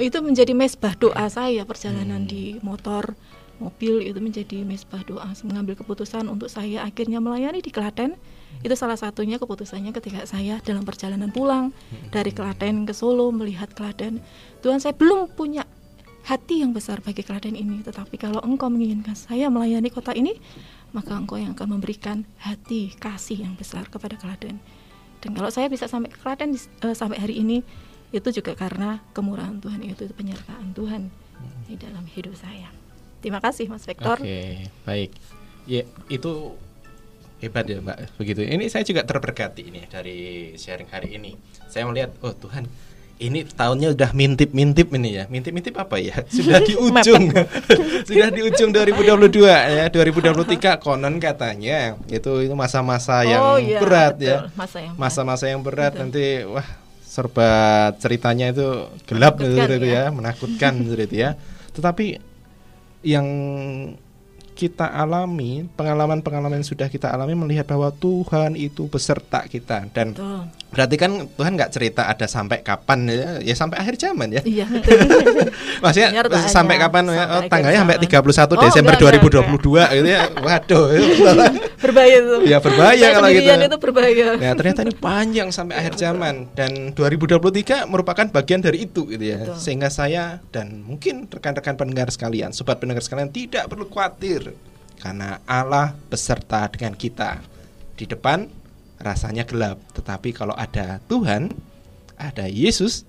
itu 0.00 0.18
menjadi 0.24 0.52
mesbah 0.56 0.96
doa 0.96 1.28
saya 1.28 1.68
perjalanan 1.68 2.24
hmm. 2.24 2.30
di 2.30 2.44
motor 2.64 3.12
mobil 3.60 4.02
itu 4.02 4.18
menjadi 4.18 4.64
mesbah 4.66 5.04
doa 5.06 5.28
mengambil 5.46 5.78
keputusan 5.78 6.26
untuk 6.26 6.50
saya 6.50 6.82
akhirnya 6.82 7.22
melayani 7.22 7.62
di 7.62 7.70
Klaten 7.70 8.18
itu 8.66 8.74
salah 8.74 8.98
satunya 8.98 9.38
keputusannya 9.38 9.94
ketika 9.94 10.26
saya 10.26 10.58
dalam 10.64 10.82
perjalanan 10.82 11.30
pulang 11.30 11.70
dari 12.10 12.34
Klaten 12.34 12.88
ke 12.88 12.94
Solo 12.96 13.30
melihat 13.30 13.70
Klaten 13.70 14.18
Tuhan 14.64 14.82
saya 14.82 14.96
belum 14.96 15.30
punya 15.38 15.62
hati 16.22 16.62
yang 16.62 16.70
besar 16.70 17.02
bagi 17.02 17.26
Klaten 17.26 17.58
ini. 17.58 17.82
Tetapi 17.82 18.14
kalau 18.18 18.38
engkau 18.42 18.70
menginginkan 18.70 19.18
saya 19.18 19.50
melayani 19.50 19.90
kota 19.90 20.14
ini, 20.14 20.38
maka 20.92 21.16
engkau 21.16 21.40
yang 21.40 21.56
akan 21.56 21.80
memberikan 21.80 22.28
hati 22.40 22.92
kasih 22.96 23.44
yang 23.48 23.56
besar 23.56 23.88
kepada 23.88 24.16
Klaten. 24.16 24.60
Dan 25.24 25.32
kalau 25.32 25.48
saya 25.48 25.68
bisa 25.72 25.88
sampai 25.88 26.12
ke 26.12 26.18
Klaten 26.20 26.54
uh, 26.56 26.94
sampai 26.96 27.18
hari 27.20 27.40
ini, 27.40 27.64
itu 28.12 28.28
juga 28.28 28.52
karena 28.52 29.00
kemurahan 29.16 29.56
Tuhan 29.58 29.80
itu, 29.82 30.04
penyertaan 30.12 30.76
Tuhan 30.76 31.08
di 31.66 31.74
dalam 31.80 32.04
hidup 32.04 32.36
saya. 32.36 32.68
Terima 33.24 33.40
kasih 33.40 33.70
Mas 33.72 33.88
Vektor. 33.88 34.20
Oke, 34.20 34.26
okay, 34.26 34.52
baik. 34.84 35.10
Ya, 35.64 35.86
itu 36.10 36.58
hebat 37.40 37.64
ya 37.66 37.78
Mbak. 37.80 38.18
Begitu. 38.18 38.42
Ini 38.44 38.66
saya 38.68 38.84
juga 38.86 39.06
terberkati 39.06 39.62
ini 39.62 39.86
dari 39.86 40.52
sharing 40.58 40.90
hari 40.90 41.16
ini. 41.16 41.38
Saya 41.70 41.86
melihat, 41.86 42.12
oh 42.20 42.34
Tuhan, 42.34 42.66
ini 43.18 43.44
tahunnya 43.44 43.92
udah 43.92 44.10
mintip-mintip 44.16 44.88
ini 44.96 45.20
ya. 45.20 45.24
Mintip-mintip 45.28 45.74
apa 45.76 46.00
ya? 46.00 46.22
Sudah 46.36 46.60
di 46.62 46.74
ujung. 46.78 47.32
Sudah 48.08 48.28
di 48.32 48.40
ujung 48.40 48.70
2022 48.72 49.48
ya. 49.48 49.84
2023 49.90 50.82
konon 50.82 51.20
katanya 51.20 51.98
itu 52.08 52.32
itu 52.46 52.54
masa-masa 52.56 53.26
yang 53.26 53.42
oh, 53.42 53.58
iya, 53.58 53.78
berat 53.82 54.14
betul. 54.16 54.28
ya. 54.28 54.36
Masa-masa 54.96 55.44
yang 55.50 55.60
berat 55.60 55.92
betul. 55.96 56.02
nanti 56.08 56.24
wah 56.48 56.68
serba 57.02 57.50
ceritanya 58.00 58.56
itu 58.56 58.88
gelap 59.04 59.36
gitu, 59.36 59.52
gitu 59.52 59.84
ya. 59.84 60.08
ya, 60.08 60.14
menakutkan 60.14 60.80
gitu 60.80 61.12
ya. 61.12 61.36
Tetapi 61.76 62.16
yang 63.04 63.26
kita 64.52 64.86
alami, 64.86 65.66
pengalaman-pengalaman 65.74 66.60
yang 66.60 66.68
sudah 66.68 66.86
kita 66.86 67.10
alami 67.10 67.34
melihat 67.34 67.66
bahwa 67.66 67.88
Tuhan 67.92 68.54
itu 68.54 68.86
beserta 68.86 69.48
kita 69.48 69.88
dan 69.90 70.12
Betul. 70.12 70.44
Berarti 70.72 70.96
kan 70.96 71.28
Tuhan 71.36 71.52
nggak 71.52 71.70
cerita 71.70 72.08
ada 72.08 72.24
sampai 72.24 72.64
kapan 72.64 73.04
ya, 73.04 73.28
ya 73.44 73.54
sampai 73.54 73.76
akhir 73.76 74.00
zaman 74.00 74.32
ya. 74.32 74.42
Iya. 74.42 74.66
Maksudnya 75.84 76.10
Nyertanya, 76.16 76.48
sampai 76.48 76.80
kapan 76.80 77.12
ya? 77.12 77.24
Oh, 77.28 77.42
tanggalnya 77.44 77.80
sampai 77.84 77.96
31 78.00 78.16
oh, 78.16 78.62
Desember 78.64 78.92
enggak, 78.96 79.20
2022 79.20 79.52
enggak. 79.52 79.88
gitu 79.92 80.08
ya. 80.08 80.20
Waduh. 80.40 80.84
berbahaya 81.84 82.16
itu. 82.24 82.36
Ya 82.48 82.58
berbahaya 82.64 83.06
kalau 83.12 83.28
gitu. 83.28 83.52
itu 83.52 83.78
berbahaya. 83.78 84.26
Nah, 84.40 84.52
ternyata 84.56 84.80
ini 84.88 84.94
panjang 84.96 85.48
sampai 85.52 85.74
akhir 85.76 85.94
zaman 86.00 86.48
dan 86.56 86.96
2023 86.96 87.90
merupakan 87.92 88.26
bagian 88.32 88.64
dari 88.64 88.88
itu 88.88 89.04
gitu 89.12 89.24
ya. 89.24 89.44
Betul. 89.44 89.60
Sehingga 89.60 89.92
saya 89.92 90.40
dan 90.48 90.80
mungkin 90.88 91.28
rekan-rekan 91.28 91.76
pendengar 91.76 92.08
sekalian, 92.08 92.56
sobat 92.56 92.80
pendengar 92.80 93.04
sekalian 93.04 93.28
tidak 93.28 93.68
perlu 93.68 93.84
khawatir 93.92 94.56
karena 95.02 95.42
Allah 95.44 95.92
beserta 96.08 96.64
dengan 96.72 96.96
kita. 96.96 97.44
Di 97.92 98.08
depan 98.08 98.61
rasanya 99.02 99.42
gelap, 99.42 99.82
tetapi 99.92 100.30
kalau 100.30 100.54
ada 100.54 101.02
Tuhan, 101.10 101.50
ada 102.14 102.46
Yesus, 102.46 103.02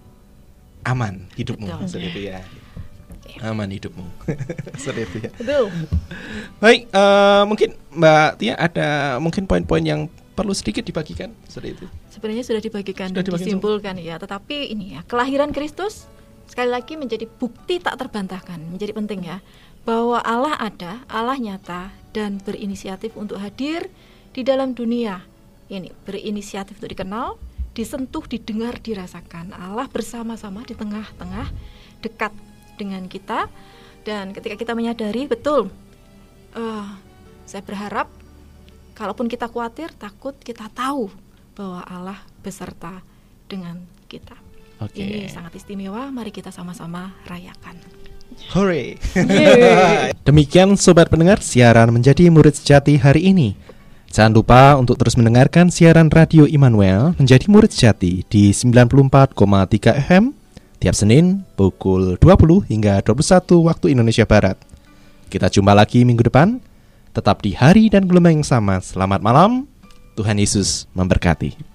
aman 0.84 1.30
hidupmu 1.38 1.70
seperti 1.86 2.34
ya. 2.34 2.42
Aman 3.42 3.70
hidupmu. 3.72 4.06
seperti 4.84 5.30
ya. 5.30 5.32
Betul. 5.38 5.70
Baik, 6.60 6.90
uh, 6.94 7.44
mungkin 7.46 7.78
Mbak 7.94 8.30
Tia 8.42 8.54
ada 8.58 9.18
mungkin 9.22 9.46
poin-poin 9.46 9.82
yang 9.86 10.10
perlu 10.34 10.54
sedikit 10.54 10.82
dibagikan 10.86 11.30
seperti 11.46 11.78
itu. 11.78 11.86
Sebenarnya 12.10 12.44
sudah 12.46 12.62
dibagikan 12.62 13.08
sudah 13.14 13.22
dan 13.22 13.34
disimpulkan 13.38 13.96
ya, 14.02 14.18
tetapi 14.18 14.74
ini 14.74 14.98
ya, 14.98 15.02
kelahiran 15.06 15.54
Kristus 15.54 16.10
sekali 16.50 16.70
lagi 16.70 16.98
menjadi 16.98 17.26
bukti 17.26 17.82
tak 17.82 17.98
terbantahkan, 17.98 18.62
menjadi 18.70 18.94
penting 18.94 19.26
ya 19.26 19.38
bahwa 19.84 20.20
Allah 20.24 20.56
ada, 20.60 21.04
Allah 21.12 21.36
nyata 21.36 21.92
dan 22.16 22.40
berinisiatif 22.40 23.14
untuk 23.20 23.40
hadir 23.40 23.92
di 24.32 24.42
dalam 24.42 24.74
dunia. 24.74 25.22
Ini 25.72 25.90
berinisiatif 26.04 26.78
untuk 26.80 26.92
dikenal, 26.92 27.40
disentuh, 27.74 28.24
didengar, 28.28 28.78
dirasakan. 28.80 29.56
Allah 29.56 29.88
bersama-sama 29.88 30.62
di 30.68 30.76
tengah-tengah 30.76 31.48
dekat 32.04 32.34
dengan 32.76 33.08
kita 33.08 33.48
dan 34.04 34.36
ketika 34.36 34.60
kita 34.60 34.74
menyadari 34.76 35.30
betul 35.30 35.72
uh, 36.58 36.88
saya 37.48 37.64
berharap 37.64 38.10
kalaupun 38.94 39.28
kita 39.28 39.50
khawatir, 39.50 39.92
takut, 39.96 40.38
kita 40.38 40.70
tahu 40.72 41.10
bahwa 41.54 41.82
Allah 41.86 42.20
beserta 42.42 43.02
dengan 43.50 43.82
kita. 44.10 44.38
Okay. 44.82 45.26
Ini 45.26 45.32
sangat 45.32 45.56
istimewa, 45.58 46.10
mari 46.10 46.34
kita 46.34 46.50
sama-sama 46.50 47.14
rayakan. 47.30 47.78
Hore. 48.58 48.98
Demikian 50.28 50.74
sobat 50.74 51.14
pendengar 51.14 51.40
siaran 51.40 51.94
menjadi 51.94 52.28
murid 52.34 52.58
sejati 52.58 52.98
hari 52.98 53.30
ini. 53.30 53.54
Jangan 54.14 54.30
lupa 54.30 54.78
untuk 54.78 55.02
terus 55.02 55.18
mendengarkan 55.18 55.74
siaran 55.74 56.06
Radio 56.14 56.46
Immanuel 56.46 57.18
menjadi 57.18 57.50
murid 57.50 57.74
sejati 57.74 58.22
di 58.30 58.54
94,3 58.54 59.34
FM 60.06 60.38
tiap 60.78 60.94
Senin 60.94 61.42
pukul 61.58 62.22
20 62.22 62.70
hingga 62.70 63.02
21 63.02 63.18
waktu 63.66 63.98
Indonesia 63.98 64.22
Barat. 64.30 64.62
Kita 65.34 65.50
jumpa 65.50 65.74
lagi 65.74 66.06
minggu 66.06 66.30
depan, 66.30 66.62
tetap 67.10 67.42
di 67.42 67.58
hari 67.58 67.90
dan 67.90 68.06
gelombang 68.06 68.38
yang 68.38 68.46
sama. 68.46 68.78
Selamat 68.86 69.26
malam, 69.26 69.66
Tuhan 70.14 70.38
Yesus 70.38 70.86
memberkati. 70.94 71.73